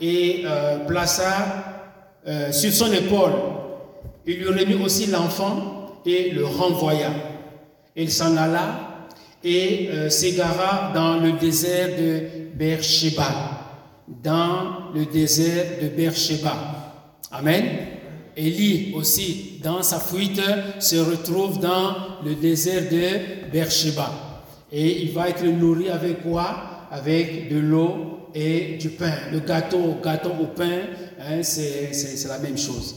[0.00, 1.84] et euh, plaça
[2.26, 3.32] euh, sur son épaule.
[4.26, 7.10] Il lui remit aussi l'enfant et le renvoya.
[7.94, 9.08] Il s'en alla
[9.44, 12.22] et euh, s'égara dans le désert de
[12.54, 13.28] Beersheba.
[14.08, 16.54] Dans le désert de Beersheba.
[17.30, 17.64] Amen.
[18.34, 20.40] Élie aussi, dans sa fuite,
[20.78, 24.10] se retrouve dans le désert de Beersheba.
[24.72, 26.75] Et il va être nourri avec quoi?
[26.90, 29.14] Avec de l'eau et du pain.
[29.32, 30.80] Le gâteau, gâteau au pain,
[31.20, 32.94] hein, c'est la même chose.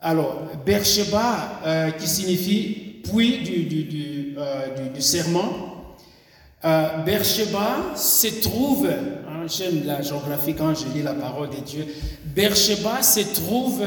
[0.00, 5.96] Alors, Beersheba, euh, qui signifie puits du, du, du, euh, serment,
[6.64, 11.86] euh, Beersheba se trouve, hein, j'aime la géographie quand je lis la parole de Dieu,
[12.24, 13.84] Beersheba se trouve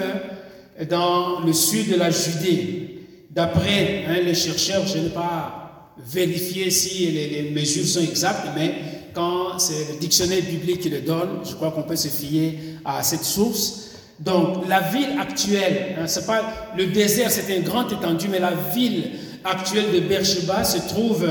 [0.89, 3.05] dans le sud de la Judée.
[3.29, 5.58] D'après hein, les chercheurs, je n'ai pas
[6.05, 8.73] vérifié si les, mesures sont exactes, mais
[9.13, 13.03] quand c'est le dictionnaire biblique qui le donne, je crois qu'on peut se fier à
[13.03, 13.89] cette source.
[14.19, 18.53] Donc, la ville actuelle, hein, c'est pas le désert, c'est un grand étendu, mais la
[18.73, 19.11] ville
[19.43, 21.27] actuelle de Beersheba se trouve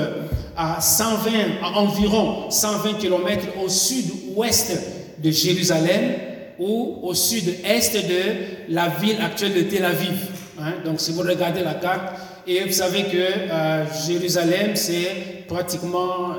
[0.56, 1.30] à 120,
[1.62, 4.78] à environ 120 km au sud-ouest
[5.22, 6.14] de Jérusalem,
[6.58, 10.16] ou au sud-est de la ville actuelle de Tel Aviv.
[10.60, 10.74] Hein.
[10.84, 12.16] Donc si vous regardez la carte,
[12.48, 16.34] et vous savez que euh, Jérusalem, c'est pratiquement, euh,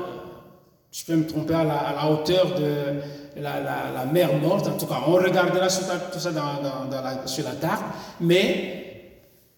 [0.90, 4.66] je peux me tromper, à la, hauteur de la, mer Morte.
[4.66, 7.84] En tout cas, on regardera tout ça dans, sur la carte.
[8.20, 9.12] Mais,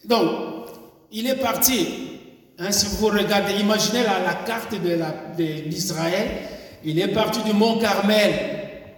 [0.05, 0.29] donc,
[1.11, 1.87] il est parti.
[2.59, 4.75] Hein, si vous regardez, imaginez la, carte
[5.35, 6.29] d'Israël.
[6.85, 8.31] il est parti du mont Carmel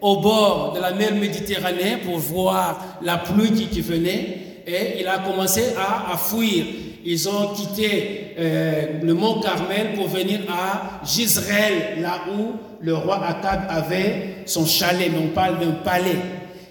[0.00, 5.18] au bord de la mer Méditerranée pour voir la pluie qui, venait et il a
[5.18, 6.64] commencé à, à fuir.
[7.06, 13.22] Ils ont quitté euh, le mont Carmel pour venir à Gisraël, là où le roi
[13.22, 16.16] Akab avait son chalet, mais on parle d'un palais.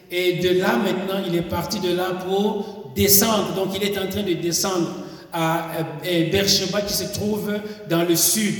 [0.10, 3.54] Et de là, maintenant, il est parti de là pour descendre.
[3.56, 4.92] Donc, il est en train de descendre
[5.32, 5.68] à
[6.06, 7.54] euh, Beersheba qui se trouve
[7.88, 8.56] dans le sud.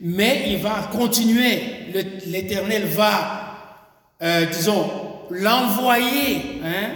[0.00, 1.60] Mais il va continuer.
[2.26, 3.54] L'Éternel va,
[4.22, 4.90] euh, disons,
[5.30, 6.60] l'envoyer.
[6.64, 6.90] Hein?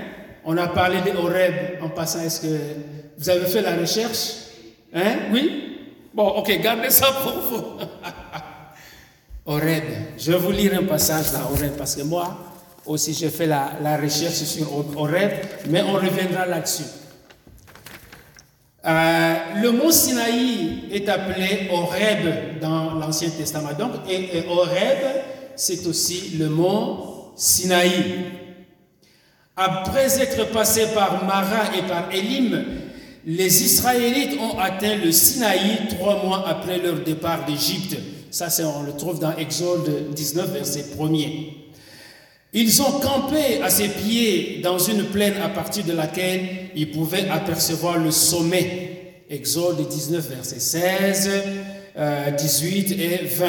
[0.45, 2.21] On a parlé de Horeb en passant.
[2.21, 2.57] Est-ce que
[3.19, 4.47] vous avez fait la recherche
[4.95, 5.29] Hein?
[5.33, 5.63] Oui
[6.15, 7.65] Bon, ok, gardez ça pour vous.
[9.47, 9.85] Horeb.
[10.17, 12.39] Je vais vous lire un passage dans Horeb parce que moi
[12.87, 15.31] aussi j'ai fait la, la, recherche sur Horeb,
[15.69, 16.85] mais on reviendra là-dessus.
[18.87, 23.75] Euh, le mot Sinaï est appelé Horeb dans l'Ancien Testament.
[23.79, 24.99] Donc, et, et Horeb,
[25.55, 28.25] c'est aussi le mot Sinaï.
[29.55, 32.86] Après être passé par Mara et par Elim,
[33.27, 37.97] les Israélites ont atteint le Sinaï trois mois après leur départ d'Égypte.
[38.31, 38.47] Ça,
[38.79, 41.49] on le trouve dans Exode 19, verset 1er.
[42.53, 46.41] Ils ont campé à ses pieds dans une plaine à partir de laquelle
[46.77, 49.15] ils pouvaient apercevoir le sommet.
[49.29, 51.31] Exode 19, verset 16,
[52.39, 53.47] 18 euh, et 20.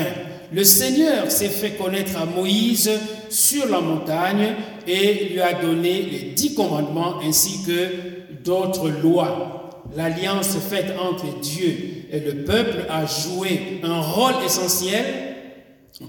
[0.53, 2.89] Le Seigneur s'est fait connaître à Moïse
[3.29, 4.55] sur la montagne
[4.87, 9.56] et lui a donné les dix commandements ainsi que d'autres lois
[9.95, 15.05] l'alliance faite entre Dieu et le peuple a joué un rôle essentiel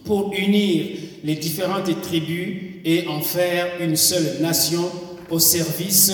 [0.04, 4.84] pour unir les différentes tribus et en faire une seule nation
[5.30, 6.12] au service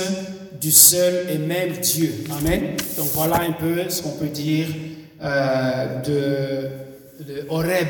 [0.61, 2.25] du seul et même Dieu.
[2.39, 2.77] Amen.
[2.97, 4.69] Donc voilà un peu ce qu'on peut dire
[5.23, 7.89] euh, de, de Horeb.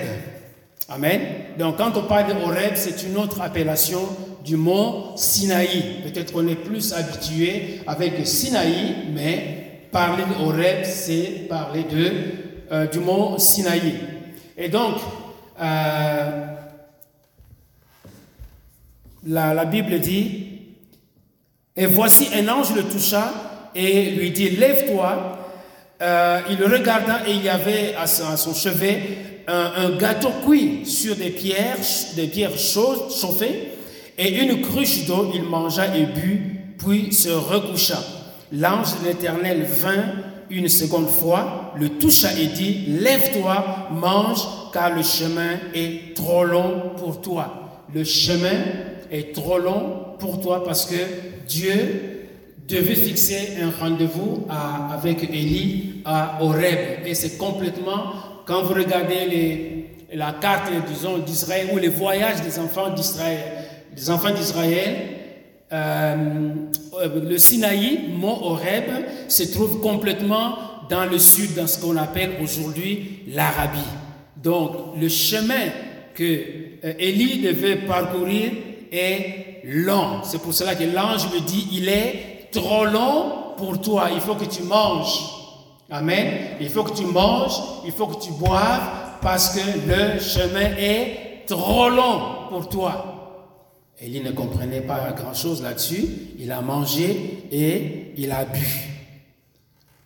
[0.88, 1.20] Amen.
[1.58, 4.00] Donc quand on parle de Horeb, c'est une autre appellation
[4.44, 6.02] du mont Sinaï.
[6.04, 9.63] Peut-être qu'on est plus habitué avec Sinaï, mais
[9.94, 12.12] Parler de Horeb, c'est parler de,
[12.72, 13.94] euh, du mont Sinaï.
[14.59, 14.96] Et donc,
[15.62, 16.46] euh,
[19.24, 20.62] la, Bible dit,
[21.76, 25.38] et voici un ange le toucha et lui dit, lève-toi.
[26.02, 31.14] Euh, il le regarda et il y avait à son, chevet un, gâteau cuit sur
[31.14, 31.78] des pierres,
[32.16, 33.70] des pierres chaudes, chauffées,
[34.18, 35.30] et une cruche d'eau.
[35.33, 38.13] Il mangea et but, puis se recoucha.
[38.54, 40.04] L'ange de l'Éternel vint
[40.50, 44.40] une seconde fois, le toucha et dit, Lève-toi, mange,
[44.72, 47.82] car le chemin est trop long pour toi.
[47.92, 48.62] Le chemin
[49.10, 50.96] est trop long pour toi parce que
[51.48, 52.28] Dieu
[52.68, 54.46] devait fixer un rendez-vous
[54.92, 57.06] avec Élie à Horeb.
[57.06, 58.12] Et c'est complètement,
[58.46, 63.40] quand vous regardez la carte, disons, d'Israël ou les voyages des enfants d'Israël,
[63.94, 65.13] des enfants d'Israël,
[65.74, 68.84] le Sinaï, mont Horeb,
[69.28, 70.56] se trouve complètement
[70.88, 73.78] dans le sud, dans ce qu'on appelle aujourd'hui l'Arabie.
[74.37, 75.70] Donc, le chemin
[76.14, 76.22] que
[76.84, 78.52] euh, Élie devait parcourir
[78.92, 80.20] est long.
[80.22, 84.34] C'est pour cela que l'ange me dit, il est trop long pour toi, il faut
[84.34, 85.18] que tu manges.
[85.90, 86.56] Amen.
[86.60, 88.90] Il faut que tu manges, il faut que tu boives,
[89.22, 93.13] parce que le chemin est trop long pour toi.
[94.00, 96.07] Élie ne comprenait pas grand-chose là-dessus.
[96.38, 98.94] Il a mangé et il a bu.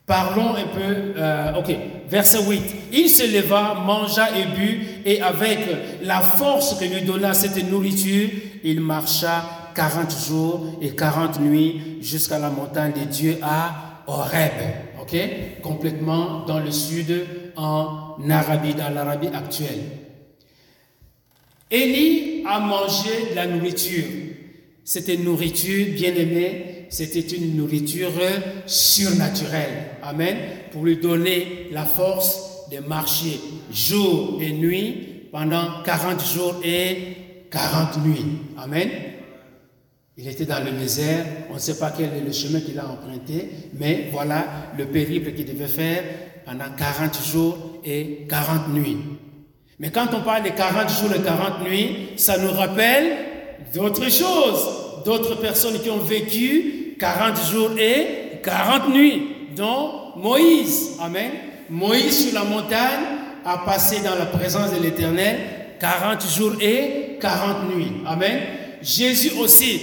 [0.07, 1.74] Parlons un peu, euh, ok,
[2.09, 2.62] verset 8.
[2.92, 5.59] Il se leva, mangea et but, et avec
[6.03, 8.30] la force que lui donna cette nourriture,
[8.64, 14.53] il marcha 40 jours et 40 nuits jusqu'à la montagne de Dieu à Horeb.
[15.03, 15.14] Ok,
[15.62, 17.26] complètement dans le sud,
[17.57, 20.07] en Arabie, dans l'Arabie actuelle.
[21.71, 24.05] Élie a mangé de la nourriture.
[24.85, 28.12] C'était une nourriture, bien aimée, c'était une nourriture
[28.66, 29.91] surnaturelle.
[30.03, 30.37] Amen.
[30.73, 33.39] Pour lui donner la force de marcher
[33.71, 36.97] jour et nuit pendant 40 jours et
[37.51, 38.39] 40 nuits.
[38.57, 38.89] Amen.
[40.16, 42.89] Il était dans le désert, on ne sait pas quel est le chemin qu'il a
[42.89, 46.03] emprunté, mais voilà le périple qu'il devait faire
[46.45, 48.97] pendant 40 jours et 40 nuits.
[49.81, 53.16] Mais quand on parle de 40 jours et 40 nuits, ça nous rappelle
[53.72, 59.22] d'autres choses, d'autres personnes qui ont vécu 40 jours et 40 nuits,
[59.57, 60.97] dont Moïse.
[61.01, 61.31] Amen.
[61.70, 63.05] Moïse sur la montagne
[63.45, 65.37] a passé dans la présence de l'Éternel
[65.79, 67.93] 40 jours et 40 nuits.
[68.05, 68.41] Amen.
[68.83, 69.81] Jésus aussi,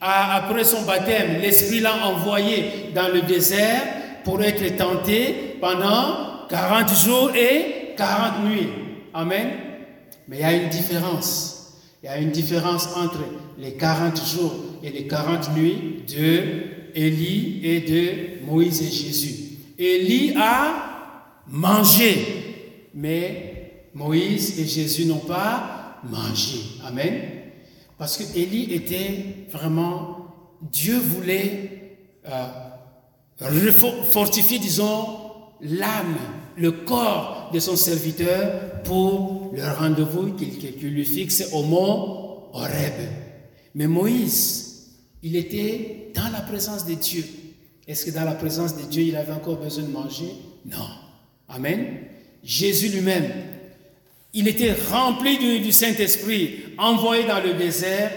[0.00, 3.82] après son baptême, l'Esprit l'a envoyé dans le désert
[4.24, 8.85] pour être tenté pendant 40 jours et 40 nuits.
[9.16, 9.48] Amen.
[10.28, 11.72] Mais il y a une différence.
[12.02, 13.20] Il y a une différence entre
[13.58, 16.42] les 40 jours et les 40 nuits de
[16.94, 19.58] Élie et de Moïse et Jésus.
[19.78, 26.58] Élie a mangé, mais Moïse et Jésus n'ont pas mangé.
[26.84, 27.14] Amen.
[27.96, 30.26] Parce que Élie était vraiment,
[30.60, 31.96] Dieu voulait
[32.28, 35.06] euh, fortifier, disons,
[35.62, 36.18] l'âme,
[36.56, 42.94] le corps de son serviteur pour le rendez-vous qu'il lui fixe au mont Horeb.
[43.74, 44.88] Mais Moïse,
[45.22, 47.24] il était dans la présence de Dieu.
[47.86, 50.32] Est-ce que dans la présence de Dieu, il avait encore besoin de manger?
[50.64, 50.88] Non.
[51.48, 51.98] Amen.
[52.42, 53.30] Jésus lui-même,
[54.32, 58.10] il était rempli du, Saint-Esprit, envoyé dans le désert.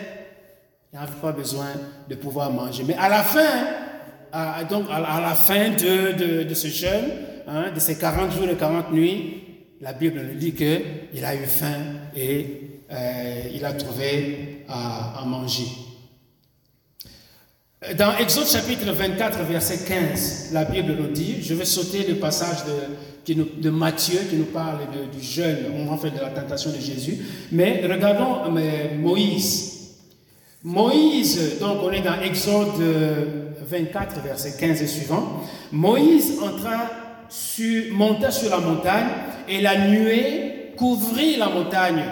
[0.92, 1.68] Il n'avait pas besoin
[2.10, 2.84] de pouvoir manger.
[2.88, 7.12] Mais à la fin, donc à, la fin de, de ce jeûne,
[7.52, 9.42] Hein, de ces 40 jours et 40 nuits,
[9.82, 11.82] la Bible nous dit qu'il a eu faim
[12.16, 15.66] et euh, il a trouvé à, manger.
[17.98, 22.66] Dans Exode chapitre 24, verset 15, la Bible nous dit, je vais sauter le passage
[23.26, 24.82] de, de Matthieu qui nous parle
[25.12, 27.18] du jeûne, on en fait de la tentation de Jésus,
[27.52, 29.96] mais regardons euh, Moïse.
[30.64, 32.80] Moïse, donc on est dans Exode
[33.66, 35.42] 24, verset 15 et suivant.
[35.72, 36.99] Moïse entra
[37.30, 39.08] sur, monta sur la montagne
[39.48, 42.04] et la nuée couvrit la montagne.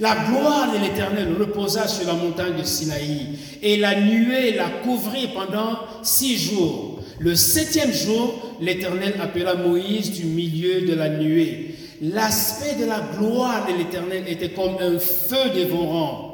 [0.00, 5.28] La gloire de l'Éternel reposa sur la montagne de Sinaï et la nuée la couvrit
[5.28, 7.00] pendant six jours.
[7.18, 11.74] Le septième jour, l'Éternel appela Moïse du milieu de la nuée.
[12.00, 16.32] L'aspect de la gloire de l'Éternel était comme un feu dévorant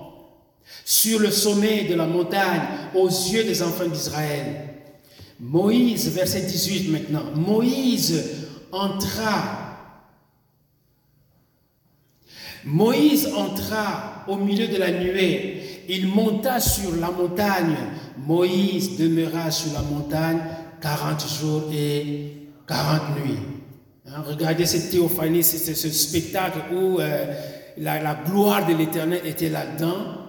[0.84, 2.62] sur le sommet de la montagne
[2.94, 4.67] aux yeux des enfants d'Israël.
[5.40, 8.24] Moïse, verset 18 maintenant, Moïse
[8.72, 9.66] entra.
[12.64, 15.84] Moïse entra au milieu de la nuée.
[15.88, 17.76] Il monta sur la montagne.
[18.18, 20.40] Moïse demeura sur la montagne
[20.80, 23.38] 40 jours et 40 nuits.
[24.06, 27.26] Hein, regardez cette théophanie, c'est ce spectacle où euh,
[27.78, 30.27] la, la gloire de l'Éternel était là-dedans.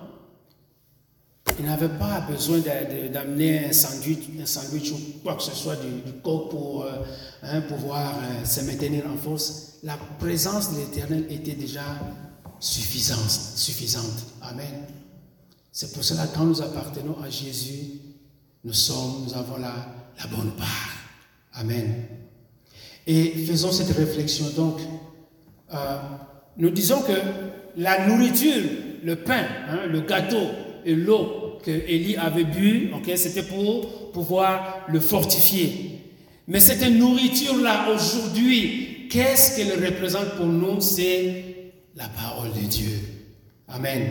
[1.60, 6.14] Il n'avait pas besoin d'amener un sandwich, un sandwich ou quoi que ce soit du,
[6.24, 7.04] coq pour euh,
[7.44, 9.80] hein, pouvoir euh, se maintenir en force.
[9.84, 11.84] La présence de l'Éternel était déjà
[12.62, 14.26] suffisante, suffisante.
[14.42, 14.86] Amen.
[15.74, 18.00] C'est pour cela que quand nous appartenons à Jésus,
[18.64, 19.74] nous sommes, nous avons la,
[20.18, 20.92] la bonne part.
[21.56, 22.06] Amen.
[23.06, 24.46] Et faisons cette réflexion.
[24.56, 24.80] Donc,
[25.74, 25.98] euh,
[26.56, 27.20] nous disons que
[27.76, 28.64] la nourriture,
[29.04, 30.48] le pain, hein, le gâteau
[30.86, 36.00] et l'eau que Élie avait bu, ok, c'était pour pouvoir le fortifier.
[36.48, 40.82] Mais cette nourriture-là, aujourd'hui, qu'est-ce qu'elle représente pour nous?
[40.82, 41.44] C'est
[41.96, 43.00] la parole de Dieu.
[43.68, 44.02] Amen.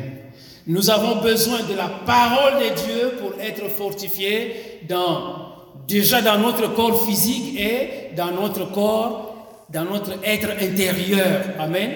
[0.67, 4.55] Nous avons besoin de la parole de Dieu pour être fortifiés
[4.89, 5.49] dans,
[5.89, 11.43] déjà dans notre corps physique et dans notre corps, dans notre être intérieur.
[11.59, 11.91] Amen.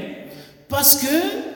[0.69, 1.53] Parce que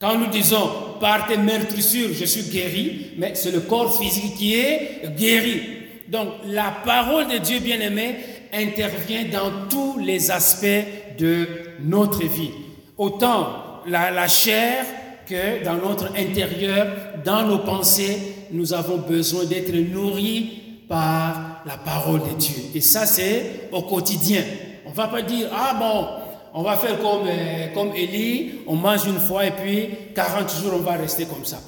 [0.00, 0.70] quand nous disons
[1.00, 5.62] par tes meurtrissures, je suis guéri, mais c'est le corps physique qui est guéri.
[6.08, 8.16] Donc la parole de Dieu bien-aimé
[8.52, 10.84] intervient dans tous les aspects
[11.18, 11.48] de
[11.82, 12.50] notre vie.
[12.98, 14.84] Autant la, la chair
[15.26, 16.88] que dans notre intérieur,
[17.24, 18.18] dans nos pensées,
[18.50, 22.56] nous avons besoin d'être nourris par la parole de Dieu.
[22.74, 24.42] Et ça, c'est au quotidien.
[24.84, 26.06] On ne va pas dire, ah bon,
[26.54, 30.72] on va faire comme, euh, comme Élie, on mange une fois et puis 40 jours
[30.74, 31.60] on va rester comme ça.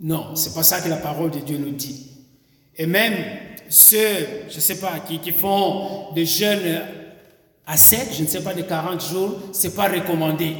[0.00, 2.10] Non, c'est pas ça que la parole de Dieu nous dit.
[2.76, 3.14] Et même
[3.68, 3.98] ceux,
[4.48, 6.80] je ne sais pas, qui, qui font des jeûnes
[7.66, 10.56] à sec, je ne sais pas, de 40 jours, c'est pas recommandé.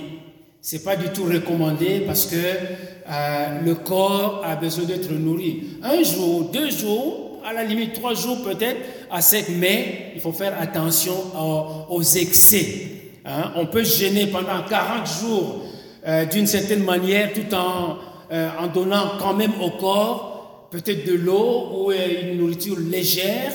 [0.61, 5.79] C'est pas du tout recommandé parce que euh, le corps a besoin d'être nourri.
[5.83, 8.79] Un jour, deux jours, à la limite trois jours peut-être
[9.11, 12.92] à sec, mais il faut faire attention aux, aux excès.
[13.25, 15.65] Hein, on peut gêner pendant 40 jours
[16.07, 17.99] euh, d'une certaine manière tout en,
[18.33, 23.53] euh, en donnant quand même au corps peut-être de l'eau ou euh, une nourriture légère,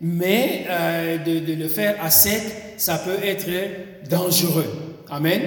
[0.00, 0.66] mais
[1.26, 2.42] de, de, le faire à sec,
[2.76, 3.48] ça peut être
[4.08, 4.66] dangereux.
[5.10, 5.42] Amen.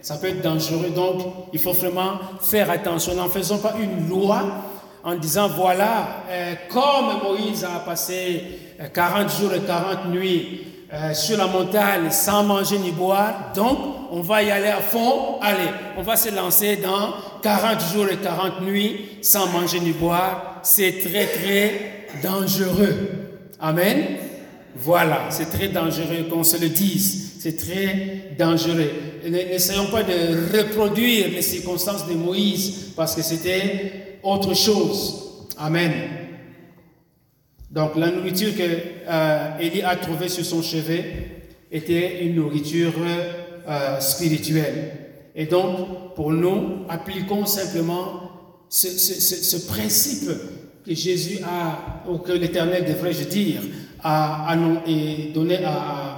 [0.00, 0.90] Ça peut être dangereux.
[0.94, 3.16] Donc, il faut vraiment faire attention.
[3.16, 4.44] N'en faisons pas une loi
[5.02, 6.22] en disant, voilà,
[6.68, 8.42] comme Moïse a passé
[8.92, 10.62] 40 euh, jours et 40 nuits
[10.96, 13.78] euh, sur la montagne sans manger ni boire, donc
[14.10, 15.38] on va y aller à fond.
[15.42, 15.68] Allez,
[15.98, 20.60] on va se lancer dans 40 jours et 40 nuits sans manger ni boire.
[20.62, 23.10] C'est très, très dangereux.
[23.60, 24.04] Amen.
[24.74, 27.34] Voilà, c'est très dangereux qu'on se le dise.
[27.40, 28.90] C'est très dangereux.
[29.28, 35.44] N'essayons pas de reproduire les circonstances de Moïse parce que c'était autre chose.
[35.58, 35.92] Amen.
[37.76, 38.62] Donc la nourriture que
[39.06, 41.04] euh, Élie a trouvée sur son chevet
[41.70, 42.94] était une nourriture
[43.68, 44.92] euh, spirituelle.
[45.34, 48.30] Et donc, pour nous, appliquons simplement
[48.70, 50.30] ce, principe
[50.86, 53.60] que Jésus a, ou que l'Éternel devrais-je dire,
[54.02, 54.56] a,
[55.34, 56.16] donné à,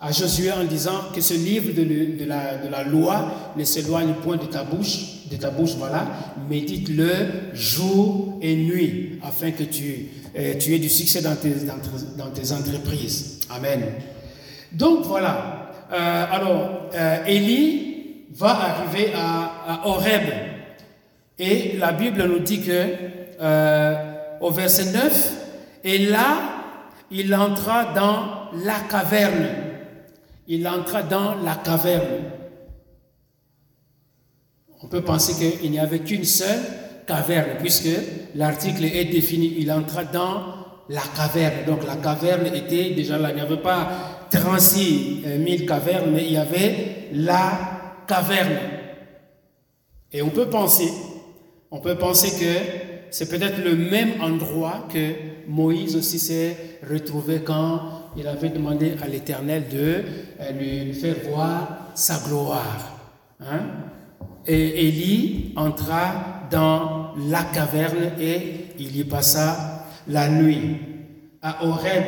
[0.00, 1.84] à, Josué en disant que ce livre de,
[2.18, 6.08] de, la, de la, loi ne s'éloigne point de ta bouche, de ta bouche, voilà,
[6.50, 10.06] médite-le jour et nuit, afin que tu,
[10.58, 13.40] tu aies du succès dans tes, entreprises.
[13.50, 13.82] Amen.
[14.72, 15.70] Donc voilà.
[15.92, 20.24] Euh, alors, euh, Élie va arriver à, à Horeb.
[21.38, 22.86] Et la Bible nous dit que
[23.40, 25.32] euh, au verset 9,
[25.84, 26.38] et là,
[27.10, 29.48] il entra dans la caverne.
[30.48, 32.24] Il entra dans la caverne.
[34.82, 36.60] On peut penser qu'il n'y avait qu'une seule
[37.06, 37.88] caverne, puisque
[38.34, 39.54] l'article est défini.
[39.58, 40.42] Il entra dans
[40.88, 41.64] la caverne.
[41.66, 43.30] Donc la caverne était déjà là.
[43.30, 43.88] Il n'y avait pas
[44.30, 48.56] 36 000 cavernes, mais il y avait la caverne.
[50.12, 50.92] Et on peut penser,
[51.70, 55.12] on peut penser que c'est peut-être le même endroit que
[55.48, 56.56] Moïse aussi s'est
[56.88, 57.80] retrouvé quand
[58.16, 60.02] il avait demandé à l'Éternel de
[60.40, 62.98] euh, lui faire voir sa gloire.
[63.40, 63.60] Hein.
[64.46, 70.76] Et Élie entra dans la caverne et il y passa la nuit.
[71.42, 72.04] À Horeb,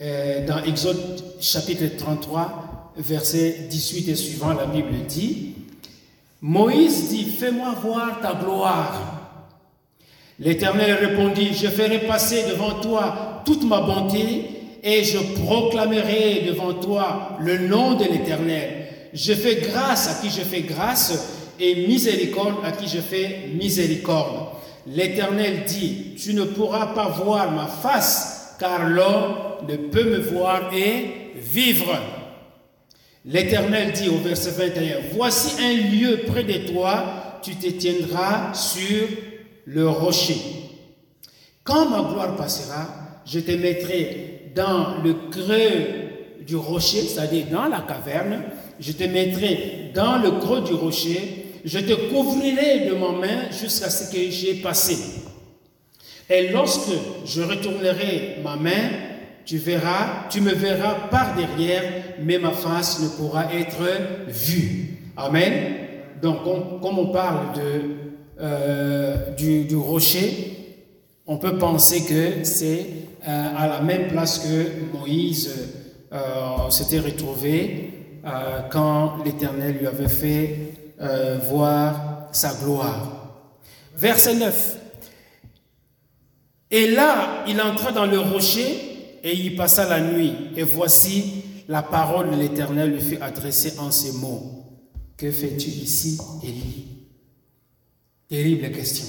[0.00, 5.54] euh, dans Exode chapitre 33, verset 18 et suivant, la Bible dit,
[6.40, 9.14] Moïse dit, fais-moi voir ta gloire.
[10.38, 14.50] L'Éternel répondit, je ferai passer devant toi toute ma bonté
[14.82, 18.86] et je proclamerai devant toi le nom de l'Éternel.
[19.12, 24.48] Je fais grâce à qui je fais grâce et miséricorde à qui je fais miséricorde.
[24.86, 29.34] L'Éternel dit, tu ne pourras pas voir ma face, car l'homme
[29.68, 31.98] ne peut me voir et vivre.
[33.24, 39.06] L'Éternel dit au verset 21, voici un lieu près de toi, tu te tiendras sur
[39.64, 40.36] le rocher.
[41.62, 42.86] Quand ma gloire passera,
[43.24, 48.42] je te mettrai dans le creux du rocher, c'est-à-dire dans la caverne,
[48.78, 53.90] je te mettrai dans le creux du rocher, je te couvrirai de ma main jusqu'à
[53.90, 54.96] ce que j'ai passé.
[56.28, 56.92] Et lorsque
[57.24, 58.90] je retournerai ma main,
[59.44, 61.82] tu verras, tu me verras par derrière,
[62.22, 63.82] mais ma face ne pourra être
[64.28, 64.98] vue.
[65.16, 65.52] Amen.
[66.22, 67.38] Donc, comme on parle
[68.40, 70.80] euh, du, rocher,
[71.26, 72.86] on peut penser que c'est
[73.28, 75.50] euh, à la même place que Moïse
[76.12, 77.90] euh, s'était retrouvé
[78.70, 80.56] quand l'Éternel lui avait fait
[80.98, 83.24] voir sa gloire.
[83.96, 84.78] Verset 9.
[86.70, 90.32] Et là, il entra dans le rocher et il passa la nuit.
[90.56, 94.64] Et voici, la parole de l'Éternel lui fut adressée en ces mots.
[95.16, 96.86] Que fais-tu ici, Élie?
[98.28, 99.06] Terrible question.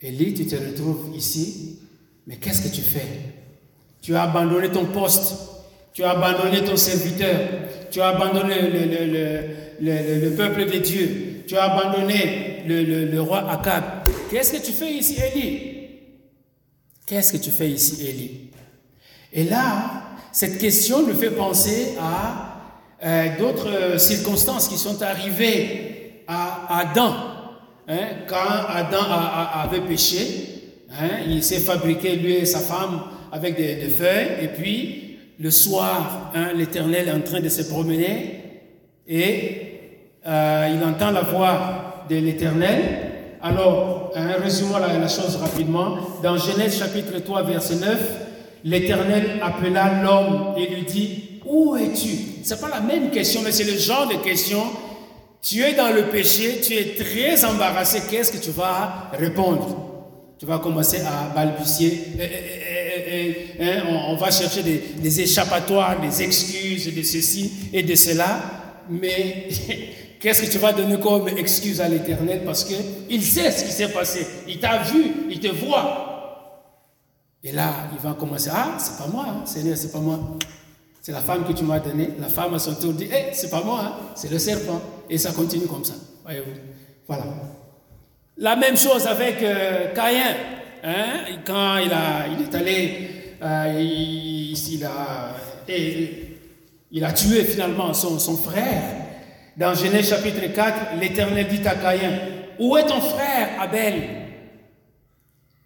[0.00, 1.78] Élie, tu te retrouves ici,
[2.26, 3.06] mais qu'est-ce que tu fais?
[4.02, 5.34] Tu as abandonné ton poste,
[5.94, 7.38] tu as abandonné ton serviteur,
[7.90, 9.63] tu as abandonné le,
[10.36, 13.84] peuple de Dieu, tu as abandonné le, roi Akab.
[14.30, 15.70] Qu'est-ce que tu fais ici, Élie?
[17.06, 18.50] Qu'est-ce que tu fais ici, Élie?
[19.32, 20.02] Et là,
[20.32, 22.54] cette question nous fait penser à
[23.04, 27.14] euh, d'autres circonstances qui sont arrivées à Adam.
[27.86, 29.02] Hein, quand Adam
[29.62, 35.18] avait péché, hein, il s'est fabriqué, lui et sa femme, avec des, feuilles, et puis
[35.38, 38.43] le soir, hein, l'Éternel est en train de se promener,
[39.08, 39.80] et
[40.26, 42.80] euh, il entend la voix de l'Éternel.
[43.42, 45.98] Alors, résumons la, chose rapidement.
[46.22, 47.98] Dans Genèse chapitre 3, verset 9,
[48.64, 52.42] l'Éternel appela l'homme et lui dit, où es-tu?
[52.42, 54.62] C'est pas la même question, mais c'est le genre de question
[55.44, 59.76] tu es dans le péché, tu es très embarrassé, qu'est-ce que tu vas répondre?
[60.38, 62.00] Tu vas commencer à balbutier.
[63.60, 68.40] Hein, on, va chercher des, échappatoires, des excuses de ceci et de cela.
[68.88, 69.48] Mais
[70.20, 72.42] qu'est-ce que tu vas donner comme excuse à l'Éternel?
[72.44, 74.26] Parce qu'il sait ce qui s'est passé.
[74.48, 76.10] Il t'a vu, il te voit.
[77.42, 80.18] Et là, il va commencer, ah, c'est pas moi, hein, Seigneur, c'est pas moi.
[81.02, 82.10] C'est la femme que tu m'as donnée.
[82.18, 84.80] La femme à son tour dit, eh, c'est pas moi, hein, c'est le serpent.
[85.10, 85.92] Et ça continue comme ça.
[86.24, 86.52] Voyez-vous.
[87.06, 87.24] Voilà.
[88.38, 90.34] La même chose avec euh, Caïn.
[90.82, 93.10] Hein, quand il, a, il est allé,
[93.42, 95.34] euh, il, a,
[96.94, 98.82] il a tué finalement son, frère.
[99.56, 102.12] Dans Genèse chapitre 4, l'Éternel dit à Caïn,
[102.58, 103.94] Où est ton frère Abel?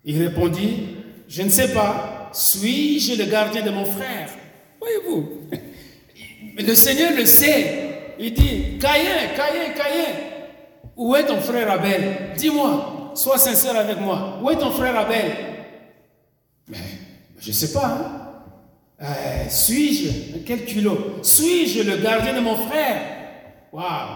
[0.05, 0.97] Il répondit,
[1.29, 4.31] Je ne sais pas, suis-je le gardien de mon frère?
[4.81, 5.29] Voyez-vous,
[6.59, 8.15] le Seigneur le sait.
[8.19, 10.15] Il dit, Caïn, Caïn, Caïn,
[10.97, 12.31] où est ton frère Abel?
[12.39, 14.41] Dis-moi, sois sincère avec moi.
[14.43, 15.27] Où est ton frère Abel?
[16.69, 16.79] Mais
[17.39, 17.87] je ne sais pas.
[17.87, 18.18] Hein?
[19.01, 23.01] Euh, suis-je, quel culot, suis-je le gardien de mon frère?
[23.73, 24.09] Waouh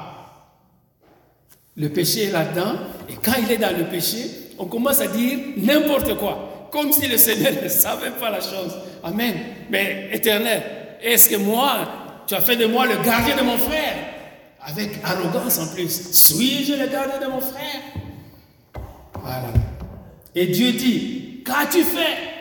[1.77, 2.75] Le péché est là-dedans,
[3.09, 4.25] et quand il est dans le péché,
[4.59, 8.77] on commence à dire n'importe quoi, comme si le Seigneur ne savait pas la chose.
[9.05, 9.35] Amen.
[9.71, 10.63] Mais éternel,
[11.01, 13.95] est-ce que moi, tu as fait de moi le gardien de mon frère?
[14.65, 16.13] Avec arrogance en plus.
[16.13, 17.83] Suis-je le gardien de mon frère?
[20.35, 22.32] Et Dieu dit, qu'as-tu fait?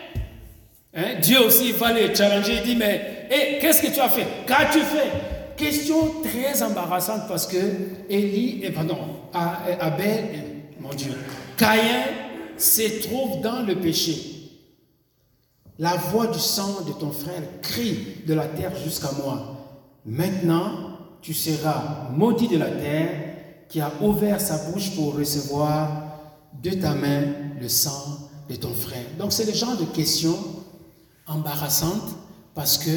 [0.94, 1.20] Hein?
[1.22, 2.58] Dieu aussi va le challenger.
[2.58, 4.28] Il dit, mais hey, qu'est-ce que tu as fait?
[4.46, 5.12] Qu'as-tu fait?
[5.56, 7.58] Question très embarrassante parce que
[8.10, 8.98] Élie, et pardon,
[9.34, 10.24] Abel,
[10.80, 11.14] mon Dieu,
[11.56, 12.04] Caïn
[12.58, 14.50] se trouve dans le péché.
[15.78, 19.58] La voix du sang de ton frère crie de la terre jusqu'à moi.
[20.06, 23.10] Maintenant, tu seras maudit de la terre
[23.70, 25.90] qui a ouvert sa bouche pour recevoir
[26.62, 27.24] de ta main
[27.60, 29.06] le sang de ton frère.
[29.18, 30.38] Donc c'est le genre de questions
[31.32, 32.16] embarrassante
[32.54, 32.92] parce que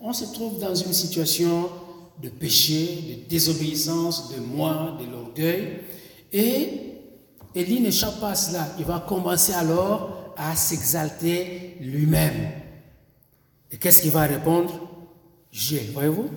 [0.00, 1.68] on se trouve dans une situation
[2.22, 2.86] de péché,
[3.24, 5.80] de désobéissance, de moi, de l'orgueil.
[6.32, 6.68] Et
[7.54, 8.68] Élie n'échappe pas à cela.
[8.78, 12.50] Il va commencer alors à s'exalter lui-même.
[13.70, 14.80] Et qu'est-ce qu'il va répondre?
[15.50, 16.30] J'ai, voyez-vous?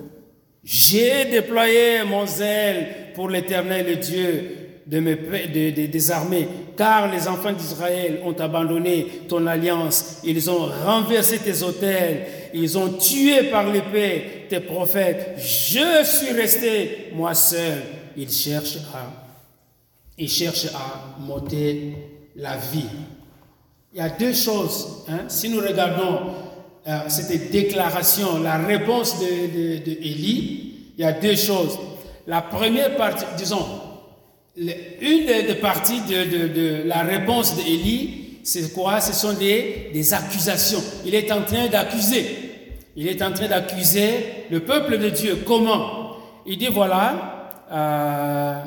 [0.64, 4.59] J'ai déployé mon zèle pour l'éternel Dieu
[4.90, 10.66] de mes, de, des armées, car les enfants d'Israël ont abandonné ton alliance, ils ont
[10.84, 15.36] renversé tes autels, ils ont tué par l'épée tes prophètes.
[15.38, 17.82] Je suis resté moi seul.
[18.16, 19.12] Ils cherchent à,
[20.18, 21.94] ils cherchent à monter
[22.34, 22.90] la vie.
[23.94, 25.04] Il y a deux choses.
[25.08, 25.20] Hein.
[25.28, 26.32] Si nous regardons
[26.88, 31.78] euh, cette déclaration, la réponse de, de, il y a deux choses.
[32.26, 33.64] La première partie, disons,
[34.56, 39.00] une des parties de, la réponse d'Élie, c'est quoi?
[39.00, 40.82] Ce sont des, accusations.
[41.04, 42.36] Il est en train d'accuser.
[42.96, 44.10] Il est en train d'accuser
[44.50, 45.38] le peuple de Dieu.
[45.46, 46.16] Comment?
[46.46, 48.60] Il dit voilà, euh,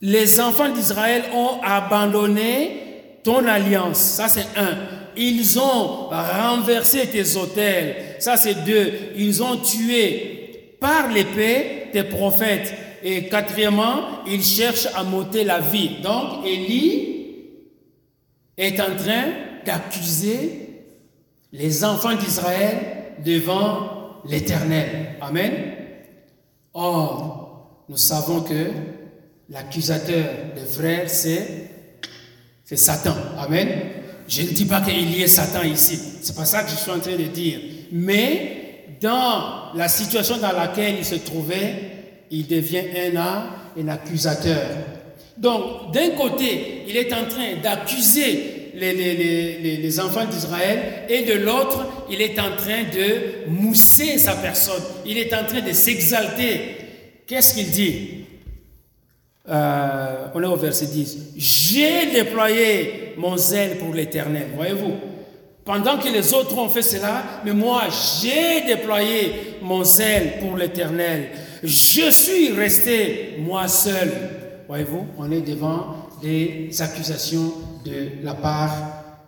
[0.00, 3.98] les enfants d'Israël ont abandonné ton alliance.
[3.98, 4.78] Ça c'est un.
[5.16, 7.96] Ils ont renversé tes autels.
[8.20, 8.92] Ça c'est deux.
[9.16, 12.74] Ils ont tué par l'épée des prophètes.
[13.02, 16.00] Et quatrièmement, il cherche à monter la vie.
[16.02, 17.36] Donc, Élie
[18.56, 19.24] est en train
[19.64, 20.84] d'accuser
[21.52, 25.16] les enfants d'Israël devant l'Éternel.
[25.20, 25.52] Amen.
[26.74, 28.70] Or, nous savons que
[29.48, 31.70] l'accusateur des frères, c'est,
[32.64, 33.14] c'est Satan.
[33.38, 33.68] Amen.
[34.28, 35.98] Je ne dis pas qu'il y ait Satan ici.
[36.22, 37.58] C'est pas ça que je suis en train de dire.
[37.90, 38.59] Mais
[39.00, 41.74] dans la situation dans laquelle il se trouvait,
[42.30, 42.82] il devient
[43.16, 43.44] un,
[43.80, 44.62] un accusateur.
[45.36, 51.32] Donc, d'un côté, il est en train d'accuser les, les, les, enfants d'Israël, et de
[51.34, 54.82] l'autre, il est en train de mousser sa personne.
[55.06, 56.76] Il est en train de s'exalter.
[57.26, 58.24] Qu'est-ce qu'il dit?
[59.48, 61.32] Euh, On est au verset 10.
[61.36, 64.48] J'ai déployé mon zèle pour l'Éternel.
[64.54, 64.94] Voyez-vous?
[65.70, 67.82] Pendant que les autres ont fait cela, mais moi,
[68.20, 71.28] j'ai déployé mon zèle pour l'Éternel.
[71.62, 74.10] Je suis resté moi seul.
[74.66, 77.52] Voyez-vous, on est devant des accusations
[77.84, 78.72] de la part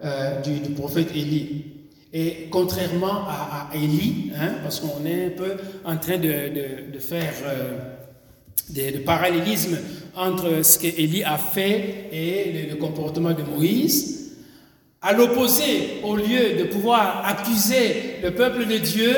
[0.04, 1.64] euh, du, prophète Élie.
[2.12, 5.52] Et contrairement à, Élie, hein, parce qu'on est un peu
[5.84, 7.78] en train de, faire euh,
[8.68, 9.78] des, parallélisme
[10.16, 14.21] entre ce qu'Élie a fait et le comportement de Moïse,
[15.02, 19.14] à l'opposé, au lieu de pouvoir accuser le peuple de Dieu,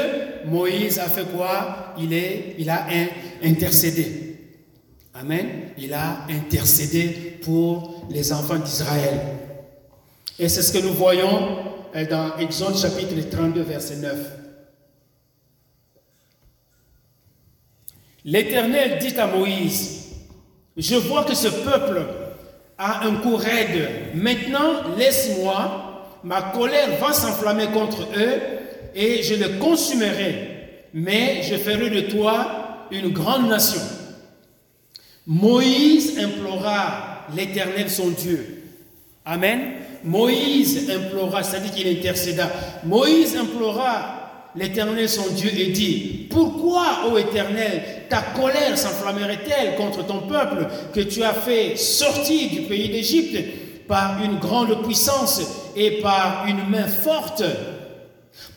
[0.46, 1.94] Moïse a fait quoi?
[1.98, 2.12] Il,
[2.58, 2.86] il a
[3.42, 4.36] intercédé.
[5.12, 5.46] Amen.
[5.76, 9.20] Il a intercédé pour les enfants d'Israël.
[10.38, 11.58] Et c'est ce que nous voyons
[11.94, 14.16] euh, dans Exode chapitre 32, verset 9.
[18.24, 20.06] L'Éternel dit à Moïse,
[20.76, 22.02] je vois que ce peuple
[22.78, 23.88] a un coup raide.
[24.14, 28.40] Maintenant, laisse-moi, ma colère va s'enflammer contre eux
[28.94, 30.50] et je les consumerai.
[30.92, 33.80] Mais je ferai de toi une grande nation.
[35.26, 38.62] Moïse implora l'Éternel son Dieu.
[39.24, 39.60] Amen.
[40.04, 42.50] Moïse implora, c'est-à-dire qu'il intercéda.
[42.84, 44.23] Moïse implora
[44.56, 51.00] l'Éternel son Dieu et dit, pourquoi, ô Éternel, ta colère s'enflammerait-elle contre ton peuple que
[51.00, 53.36] tu as fait sortir du pays d'Égypte
[53.88, 55.42] par une grande puissance
[55.76, 57.42] et par une main forte?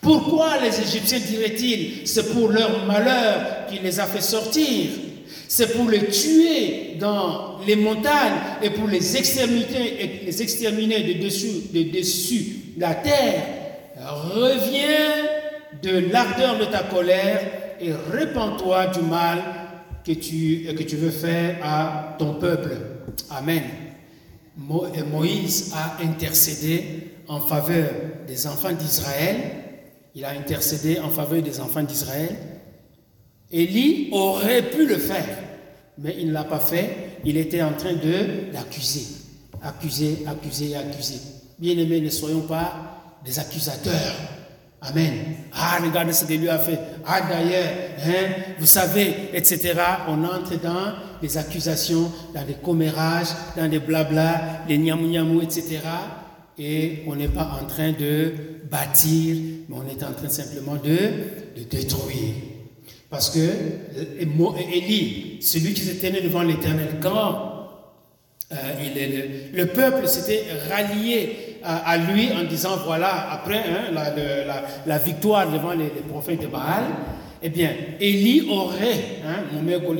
[0.02, 4.90] Pourquoi les Égyptiens diraient-ils, c'est pour leur malheur qu'il les a fait sortir?
[5.50, 12.46] C'est pour les tuer dans les montagnes et pour les exterminer, de dessus, de dessus
[12.78, 13.44] la terre?
[14.00, 15.37] Reviens
[15.82, 17.42] de l'ardeur de ta colère
[17.80, 19.40] et répands-toi du mal
[20.04, 22.76] que tu, que tu veux faire à ton peuple.
[23.30, 23.64] Amen.
[24.58, 27.90] Moïse a intercédé en faveur
[28.28, 29.36] des enfants d'Israël.
[30.16, 32.36] Il a intercédé en faveur des enfants d'Israël.
[33.52, 35.38] Élie aurait pu le faire,
[35.98, 37.20] mais il ne l'a pas fait.
[37.24, 39.06] Il était en train de l'accuser.
[39.62, 41.20] Accuser, accuser, accuser.
[41.60, 44.16] Bien aimés, ne soyons pas des accusateurs.
[44.90, 45.14] Amen.
[45.54, 46.80] Ah, regardez ce qu'il lui a fait.
[47.06, 47.70] Ah, d'ailleurs,
[48.06, 49.74] hein, vous savez, etc.
[50.08, 55.80] On entre dans des accusations, dans des commérages, dans des blabla, des niamou etc.
[56.60, 58.34] Et on n'est pas en train de
[58.70, 59.36] bâtir,
[59.68, 62.34] mais on est en train simplement de, de détruire.
[63.10, 63.40] Parce que
[64.20, 67.58] Élie, celui qui s'est tenu devant l'Éternel, quand
[68.52, 73.94] euh, le, peuple s'était rallié à, lui en disant voilà, après hein,
[74.86, 76.84] la, victoire devant les, prophètes de Baal,
[77.42, 79.96] eh bien, Élie aurait, hein, mon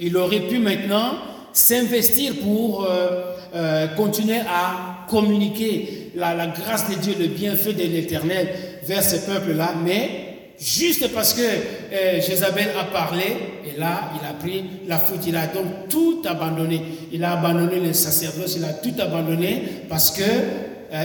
[0.00, 1.14] il aurait pu maintenant
[1.52, 8.48] s'investir pour euh, euh, continuer à communiquer la, grâce de Dieu, le bienfait de l'Éternel
[8.84, 10.24] vers ce peuple-là, mais
[10.60, 13.24] juste parce que euh, Jézabel a parlé,
[13.64, 16.80] et là, il a pris la faute, il a donc tout abandonné.
[17.12, 20.22] Il a abandonné le sacerdoce, il a tout abandonné parce que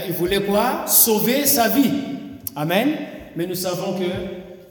[0.06, 0.84] il voulait quoi?
[0.86, 1.90] Sauver sa vie.
[2.54, 2.90] Amen.
[3.36, 4.04] Mais nous savons que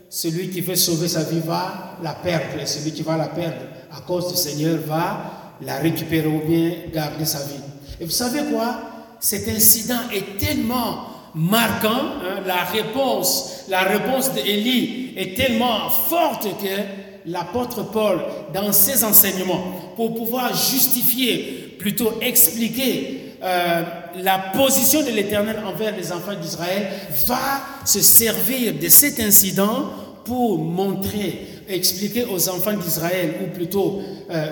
[0.09, 3.61] celui qui veut sauver sa vie va la perdre, celui qui va la perdre
[3.91, 7.61] à cause du Seigneur va la récupérer ou bien garder sa vie.
[7.99, 8.79] Et vous savez quoi?
[9.19, 11.89] Cet incident est tellement marquant,
[12.23, 18.19] hein, la réponse, la réponse d'Élie est tellement forte que l'apôtre Paul,
[18.53, 23.83] dans ses enseignements, pour pouvoir justifier, plutôt expliquer euh,
[24.21, 26.87] la position de l'Éternel envers les enfants d'Israël,
[27.27, 29.91] va se servir de cet incident
[30.25, 34.45] pour montrer, expliquer aux enfants d'Israël, ou plutôt, euh,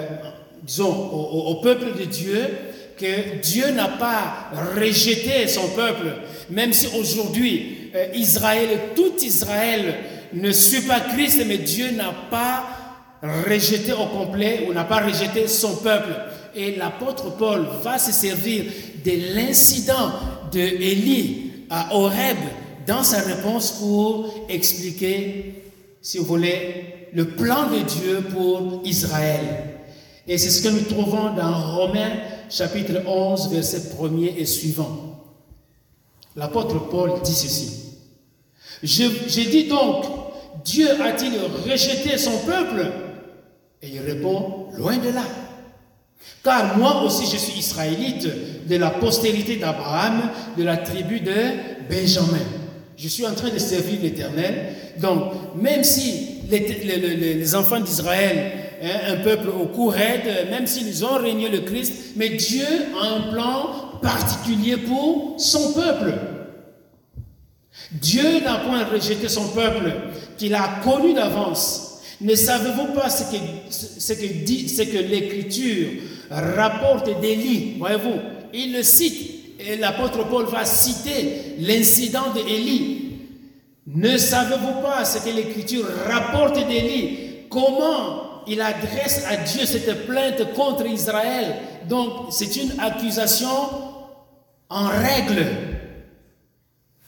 [0.64, 2.48] disons, au peuple de Dieu,
[2.98, 6.08] que Dieu n'a pas rejeté son peuple,
[6.50, 9.96] même si aujourd'hui euh, Israël, tout Israël
[10.34, 12.66] ne suit pas Christ, mais Dieu n'a pas
[13.48, 16.14] rejeté au complet ou n'a pas rejeté son peuple.
[16.58, 18.64] Et l'apôtre Paul va se servir
[19.06, 20.12] de l'incident
[20.52, 22.38] de Élie à Horeb
[22.88, 25.62] dans sa réponse pour expliquer,
[26.02, 29.76] si vous voulez, le plan de Dieu pour Israël.
[30.28, 32.18] Et c'est ce que nous trouvons dans Romains
[32.50, 35.28] chapitre 11, verset 1er et suivant.
[36.36, 37.84] L'apôtre Paul dit ceci.
[38.82, 40.06] Je, dis donc,
[40.66, 41.34] Dieu a-t-il
[41.70, 42.92] rejeté son peuple?
[43.84, 45.24] Et il répond, loin de là.
[46.44, 48.28] Car moi aussi je suis israélite
[48.68, 51.34] de la postérité d'Abraham, de la tribu de
[51.90, 52.46] Benjamin.
[52.98, 54.74] Je suis en train de servir l'Éternel.
[55.00, 61.50] Donc, même si les enfants d'Israël Hein, un peuple au cou même s'ils ont régné
[61.50, 62.66] le Christ, mais Dieu
[63.02, 63.70] a un plan
[64.02, 66.14] particulier pour son peuple.
[67.92, 69.94] Dieu n'a point rejeté son peuple
[70.38, 71.87] qu'il a connu d'avance.
[72.22, 73.24] Ne savez-vous pas ce
[74.14, 78.20] que, dit, ce que l'Écriture rapporte d'Élie Voyez-vous,
[78.54, 83.04] il le cite, l'apôtre Paul va citer l'incident d'Élie.
[83.88, 90.54] Ne savez-vous pas ce que l'Écriture rapporte d'Élie Comment il adresse à Dieu cette plainte
[90.54, 91.56] contre Israël?
[91.88, 93.48] Donc, c'est une accusation
[94.70, 95.46] en règle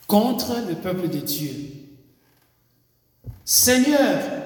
[0.07, 1.51] contre le peuple de Dieu.
[3.43, 4.39] Seigneur,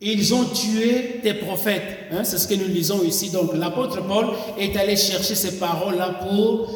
[0.00, 1.98] ils ont tué tes prophètes.
[2.12, 3.30] Hein, c'est ce que nous lisons ici.
[3.30, 4.26] Donc, l'apôtre Paul
[4.58, 6.70] est allé chercher ces paroles-là pour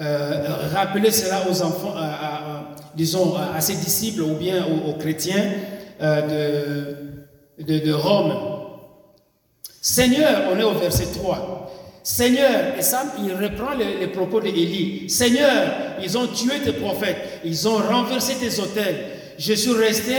[0.00, 1.94] euh, rappeler cela aux enfants,
[2.96, 5.52] disons, à ses disciples ou bien aux, chrétiens
[6.00, 6.94] euh,
[7.58, 8.32] de, de Rome.
[9.82, 11.60] Seigneur, on est au verset 3.
[12.02, 15.08] Seigneur, et ça, il reprend les, propos d'Élie.
[15.10, 18.96] Seigneur, ils ont tué tes prophètes, ils ont renversé tes hôtels.
[19.38, 20.14] Je suis resté,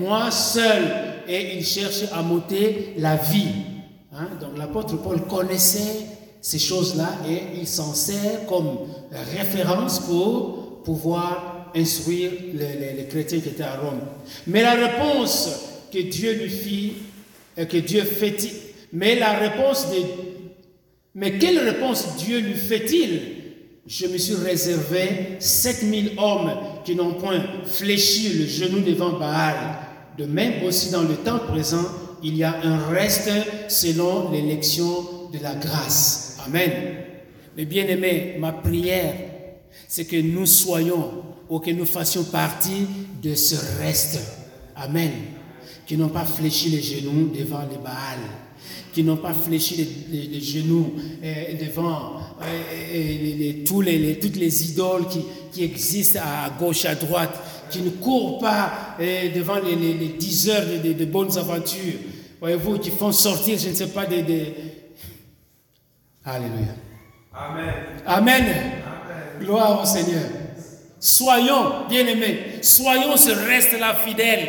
[0.00, 0.82] moi seul,
[1.28, 3.48] et ils cherchent à m'ôter la vie.
[4.12, 4.28] Hein?
[4.40, 6.06] Donc l'apôtre Paul connaissait
[6.40, 8.78] ces choses-là et il s'en sert comme
[9.36, 14.00] référence pour pouvoir instruire les, chrétiens qui étaient à Rome.
[14.46, 15.50] Mais la réponse
[15.92, 16.92] que Dieu lui fit,
[17.58, 18.36] euh, que Dieu fait,
[18.92, 19.96] mais la réponse de,
[21.14, 23.20] mais quelle réponse Dieu lui fait-il?
[23.86, 26.52] Je me suis réservé 7000 hommes
[26.84, 29.54] qui n'ont point fléchi le genou devant Baal.
[30.18, 31.84] De même aussi dans le temps présent,
[32.22, 33.30] il y a un reste
[33.68, 36.38] selon l'élection de la grâce.
[36.46, 36.70] Amen.
[37.56, 39.14] Mais bien aimé, ma prière,
[39.88, 42.86] c'est que nous soyons ou que nous fassions partie
[43.22, 44.20] de ce reste.
[44.74, 45.10] Amen.
[45.86, 48.18] Qui n'ont pas fléchi les genoux devant les Baal,
[48.92, 50.94] qui n'ont pas fléchi les, genoux
[51.60, 52.20] devant
[53.64, 55.04] toutes les idoles
[55.52, 57.34] qui, existent à gauche, à droite,
[57.70, 61.94] qui ne courent pas euh, devant les, les, 10 heures de, bonnes aventures.
[62.40, 64.54] Voyez-vous, qui font sortir, je ne sais pas, des...
[66.24, 66.74] Alléluia.
[67.34, 67.74] Amen.
[68.06, 68.44] Amen.
[69.40, 70.24] Gloire au Seigneur.
[70.98, 74.48] Soyons, bien-aimés, soyons ce reste-là fidèle.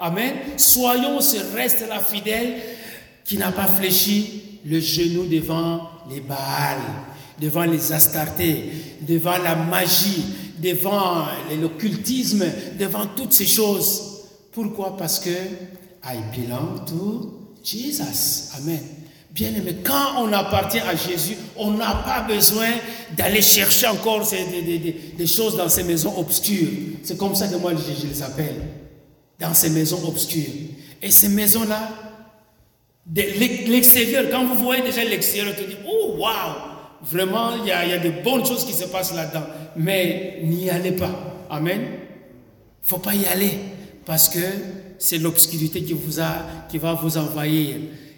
[0.00, 0.34] Amen.
[0.56, 2.56] Soyons ce reste-là fidèle
[3.24, 6.78] qui n'a pas fléchi le genou devant les Baals,
[7.40, 8.70] devant les Astartés,
[9.02, 10.24] devant la magie,
[10.64, 11.26] devant
[11.60, 12.44] l'occultisme,
[12.78, 14.02] devant toutes ces choses.
[14.50, 14.96] Pourquoi?
[14.96, 18.50] Parce que I belong to Jesus.
[18.56, 18.80] Amen.
[19.30, 22.68] Bien aimé, quand on appartient à Jésus, on n'a pas besoin
[23.16, 26.68] d'aller chercher encore des, choses dans ces maisons obscures.
[27.02, 28.62] C'est comme ça que moi je, les appelle.
[29.40, 30.52] Dans ces maisons obscures.
[31.02, 31.90] Et ces maisons-là,
[33.12, 36.73] l'extérieur, quand vous voyez déjà l'extérieur, tu dis, oh waouh,
[37.04, 39.46] vraiment, il y, a, il bonnes choses qui se passent là-dedans.
[39.76, 41.10] Mais n'y allez pas.
[41.50, 41.80] Amen.
[42.82, 43.52] Il faut pas y aller
[44.04, 44.40] parce que
[44.98, 45.94] c'est l'obscurité qui,
[46.68, 47.76] qui va vous envahir.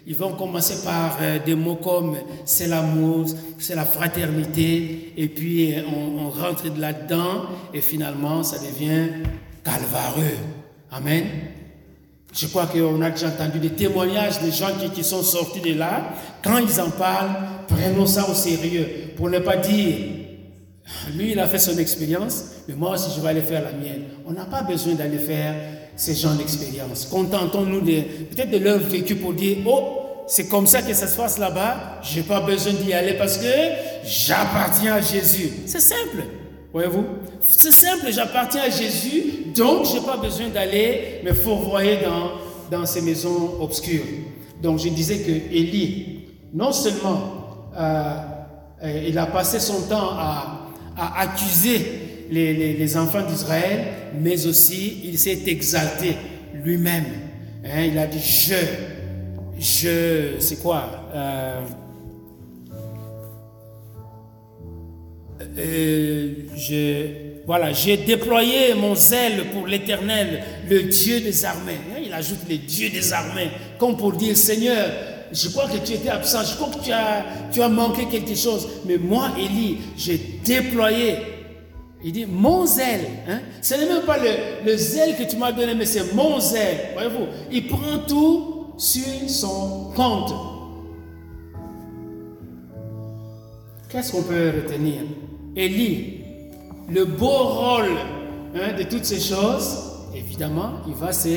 [0.09, 2.15] Ils vont commencer par euh, des mots comme
[2.45, 3.25] c'est l'amour,
[3.59, 9.25] c'est la fraternité, et puis euh, on, rentre là-dedans, et finalement ça devient
[9.65, 10.37] calvareux.
[10.91, 11.25] Amen.
[12.37, 16.13] Je crois qu'on a déjà entendu des témoignages de gens qui, sont sortis de là.
[16.43, 17.35] Quand ils en parlent,
[17.67, 19.95] prenons ça au sérieux, pour ne pas dire,
[21.15, 24.03] lui il a fait son expérience, mais moi aussi je vais aller faire la mienne.
[24.27, 25.55] On n'a pas besoin d'aller faire
[25.95, 27.07] ces gens d'expérience.
[27.09, 31.39] Contentons-nous peut-être de leur vécu pour dire, oh, c'est comme ça que ça se passe
[31.39, 33.47] là-bas, je n'ai pas besoin d'y aller parce que
[34.05, 35.51] j'appartiens à Jésus.
[35.65, 36.23] C'est simple,
[36.73, 37.05] voyez-vous?
[37.41, 42.85] C'est simple, j'appartiens à Jésus, donc je n'ai pas besoin d'aller me fourvoyer dans, dans
[42.85, 44.03] ces maisons obscures.
[44.61, 48.17] Donc je disais que Élie, non seulement euh,
[48.83, 53.85] euh, il a passé son temps à, à accuser les, enfants d'Israël,
[54.19, 56.15] mais aussi il s'est exalté
[56.53, 57.05] lui-même.
[57.65, 58.55] Hein, il a dit je,
[59.59, 61.61] je, c'est quoi euh,
[66.55, 71.79] j'ai déployé mon zèle pour l'Éternel, le Dieu des armées.
[71.91, 74.89] Hein, il ajoute le Dieu des armées, comme pour dire Seigneur,
[75.31, 78.35] je crois que tu étais absent, je crois que tu as, tu as manqué quelque
[78.35, 78.67] chose.
[78.85, 81.17] Mais moi, Élie, j'ai déployé
[82.03, 83.05] il dit mon zèle.
[83.27, 83.39] Hein?
[83.61, 86.91] Ce n'est même pas le, zèle que tu m'as donné, mais c'est mon zèle.
[86.93, 90.33] Voyez-vous, il prend tout sur son compte.
[93.89, 95.01] Qu'est-ce qu'on peut retenir?
[95.57, 96.19] Élie,
[96.87, 97.97] le beau rôle
[98.55, 99.75] hein, de toutes ces choses,
[100.15, 101.29] évidemment, il va se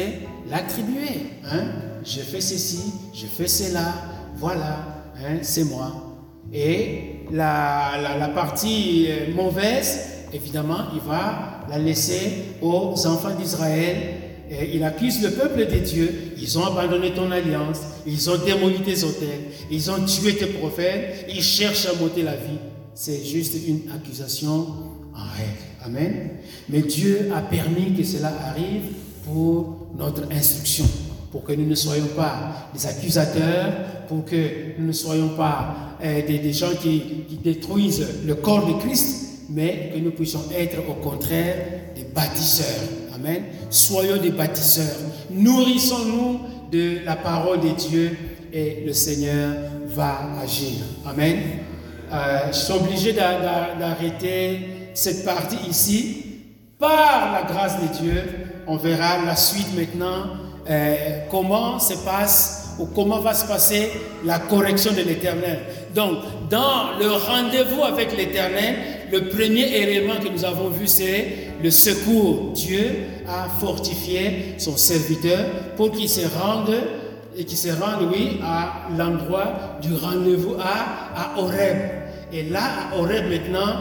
[0.51, 1.31] l'attribuer.
[1.51, 1.65] Hein?
[2.05, 3.95] Je fais ceci, je fais cela,
[4.37, 6.19] voilà, hein, c'est moi.
[6.53, 13.97] Et la, la, partie euh, mauvaise, évidemment, il va la laisser aux enfants d'Israël.
[14.71, 16.35] Il accuse le peuple de Dieu.
[16.37, 17.79] Ils ont abandonné ton alliance.
[18.07, 19.45] Ils ont démoli tes hôtels.
[19.71, 21.25] Ils ont tué tes prophètes.
[21.29, 22.59] Ils cherchent à monter la vie.
[23.03, 24.53] C'est juste une accusation
[25.15, 25.65] en règle.
[25.83, 26.33] Amen.
[26.69, 28.93] Mais Dieu a permis que cela arrive
[29.25, 30.85] pour notre instruction.
[31.33, 33.73] Pour que nous ne soyons pas des accusateurs,
[34.07, 39.47] pour que nous ne soyons pas euh, des, gens qui détruisent le corps de Christ,
[39.49, 41.57] mais que nous puissions être au contraire
[41.97, 42.87] des bâtisseurs.
[43.15, 43.45] Amen.
[43.71, 44.99] Soyons des bâtisseurs.
[45.31, 46.41] Nourrissons-nous
[46.71, 48.15] de la parole de Dieu
[48.53, 50.85] et le Seigneur va agir.
[51.07, 51.39] Amen.
[52.13, 56.25] Euh, je suis obligé d'arrêter cette partie ici.
[56.79, 58.23] Par la grâce de Dieu,
[58.67, 60.25] on verra la suite maintenant,
[60.69, 60.95] euh,
[61.31, 63.91] comment se passe ou comment va se passer
[64.25, 65.61] la correction de l'Éternel.
[65.95, 68.77] Donc, dans le rendez-vous avec l'Éternel,
[69.13, 72.53] le premier élément que nous avons vu, c'est le secours.
[72.55, 72.97] Dieu
[73.29, 75.45] a fortifié son serviteur
[75.77, 76.75] pour qu'il se rende
[77.37, 82.00] et qu'il se rende, oui, à l'endroit du rendez-vous à, à Horeb.
[82.33, 82.61] Et là,
[82.93, 83.81] à Horeb, maintenant,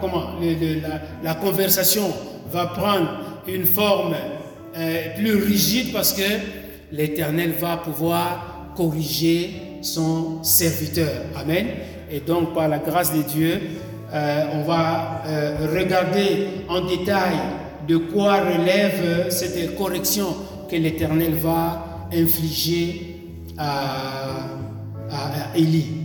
[0.00, 0.30] comment,
[1.22, 2.12] la, conversation
[2.52, 3.08] va prendre
[3.48, 4.14] une forme
[4.76, 6.22] euh, plus rigide parce que
[6.92, 11.10] l'Éternel va pouvoir corriger son serviteur.
[11.36, 11.66] Amen.
[12.10, 13.60] Et donc, par la grâce de Dieu,
[14.12, 17.36] euh, on va euh, regarder en détail
[17.88, 20.26] de quoi relève cette correction
[20.70, 23.16] que l'Éternel va infliger
[23.58, 24.48] à,
[25.54, 26.01] Élie.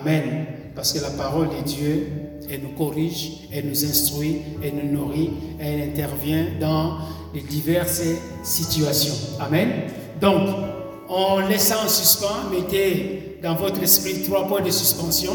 [0.00, 0.46] Amen.
[0.74, 2.08] Parce que la parole de Dieu,
[2.50, 5.30] elle nous corrige, elle nous instruit, elle nous nourrit,
[5.60, 6.98] elle intervient dans
[7.34, 8.02] les diverses
[8.42, 9.14] situations.
[9.40, 9.68] Amen.
[10.20, 10.48] Donc,
[11.08, 15.32] en laissant en suspens, mettez dans votre esprit trois points de suspension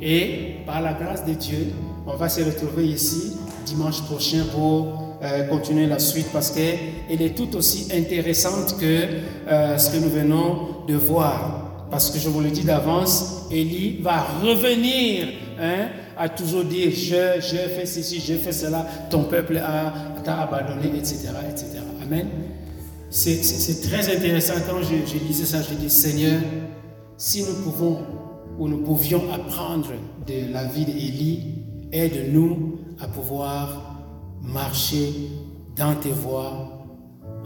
[0.00, 1.72] et par la grâce de Dieu,
[2.06, 7.36] on va se retrouver ici dimanche prochain pour euh, continuer la suite parce qu'elle est
[7.36, 9.06] tout aussi intéressante que
[9.48, 11.67] euh, ce que nous venons de voir.
[11.90, 15.28] Parce que je vous le dis d'avance, Élie va revenir
[15.58, 19.60] hein, à toujours dire je, je fais ceci, je fais cela, ton peuple
[20.24, 21.78] t'a abandonné, etc., etc.
[22.02, 22.28] Amen.
[23.10, 26.40] C'est très intéressant quand je, je ça, je dis Seigneur,
[27.16, 28.02] si nous pouvons
[28.58, 29.92] ou nous pouvions apprendre
[30.26, 31.54] de la vie d'Élie,
[31.90, 33.96] aide-nous à pouvoir
[34.42, 35.12] marcher
[35.76, 36.86] dans tes voies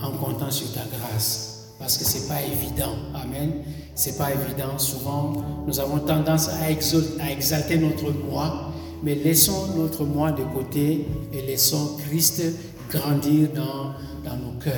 [0.00, 1.74] en comptant sur ta grâce.
[1.78, 2.94] Parce que c'est pas évident.
[3.14, 3.52] Amen.
[3.94, 4.78] C'est pas évident.
[4.78, 5.32] Souvent,
[5.66, 8.72] nous avons tendance à, exalter notre moi,
[9.02, 12.42] mais laissons notre moi de côté et laissons Christ
[12.90, 13.92] grandir dans,
[14.28, 14.72] dans nos cœurs.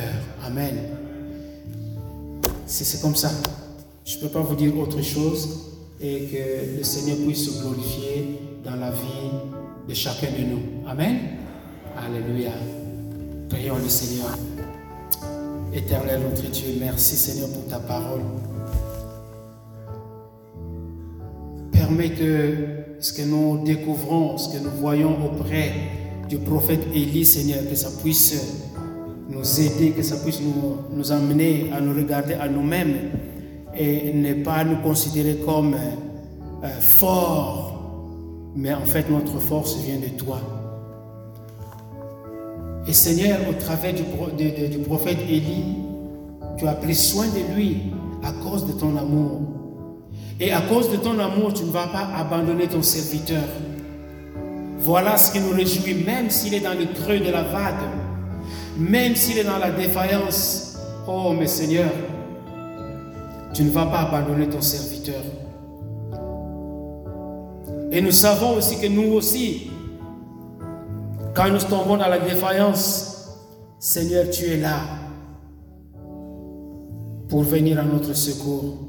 [0.45, 0.75] Amen.
[2.67, 3.31] C'est comme ça.
[4.05, 5.61] Je ne peux pas vous dire autre chose
[6.01, 9.31] et que le Seigneur puisse se glorifier dans la vie
[9.89, 10.61] de chacun de nous.
[10.87, 11.19] Amen.
[11.97, 12.51] Alléluia.
[13.49, 14.37] Prions le Seigneur.
[15.73, 18.23] Éternel notre Dieu, merci Seigneur pour ta parole.
[21.85, 22.55] Permets que
[22.99, 25.71] ce que nous découvrons, ce que nous voyons auprès
[26.31, 28.73] du prophète Élie, Seigneur, que ça puisse
[29.29, 32.95] nous aider, que ça puisse nous, nous amener à nous regarder à nous-mêmes
[33.77, 37.79] et ne pas nous considérer comme euh, forts,
[38.57, 40.41] mais en fait notre force vient de toi.
[42.89, 45.77] Et Seigneur, au travers du, du prophète Élie,
[46.57, 49.54] tu as pris soin de lui à cause de ton amour.
[50.41, 53.45] Et à cause de ton amour, tu ne vas pas abandonner ton serviteur.
[54.79, 57.89] Voilà ce qui nous réjouit, même s'il est dans le creux de la vague,
[58.77, 60.77] même s'il est dans la défaillance.
[61.07, 61.91] Oh, mais Seigneur,
[63.53, 65.23] tu ne vas pas abandonner ton serviteur.
[67.93, 69.71] Et nous savons aussi que nous aussi,
[71.35, 73.39] quand nous tombons dans la défaillance,
[73.79, 74.81] Seigneur, tu es là
[77.29, 78.84] pour venir à notre secours.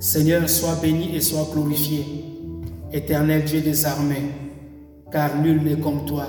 [0.00, 2.04] Seigneur, sois béni et sois glorifié.
[2.92, 4.30] Éternel Dieu des armées,
[5.10, 6.26] car nul n'est comme toi.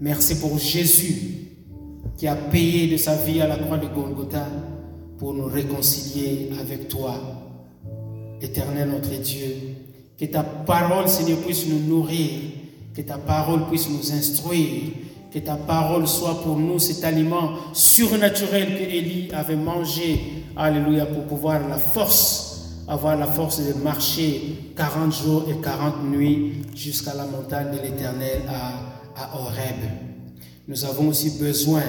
[0.00, 1.32] Merci pour Jésus
[2.16, 4.46] qui a payé de sa vie à la croix de Golgotha
[5.18, 7.14] pour nous réconcilier avec toi.
[8.40, 9.54] Éternel notre Dieu,
[10.18, 12.30] que ta parole, Seigneur, puisse nous nourrir,
[12.92, 14.90] que ta parole puisse nous instruire,
[15.32, 21.24] que ta parole soit pour nous cet aliment surnaturel que Élie avait mangé, Alléluia, pour
[21.24, 22.51] pouvoir la force,
[22.88, 28.42] avoir la force de marcher 40 jours et 40 nuits jusqu'à la montagne de l'Éternel
[28.48, 29.76] à, à Horeb.
[30.68, 31.82] Nous avons aussi besoin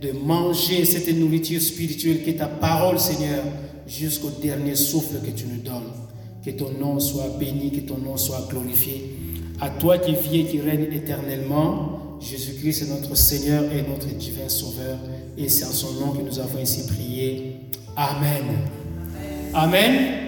[0.00, 3.44] de manger cette nourriture spirituelle qui est ta parole, Seigneur,
[3.86, 5.92] jusqu'au dernier souffle que tu nous donnes.
[6.44, 9.16] Que ton nom soit béni, que ton nom soit glorifié.
[9.60, 14.48] À toi qui vis et qui règne éternellement, Jésus-Christ est notre Seigneur et notre divin
[14.48, 14.98] Sauveur.
[15.38, 17.60] Et c'est en son nom que nous avons ici prié.
[17.96, 18.81] Amen.
[19.54, 20.21] Amen.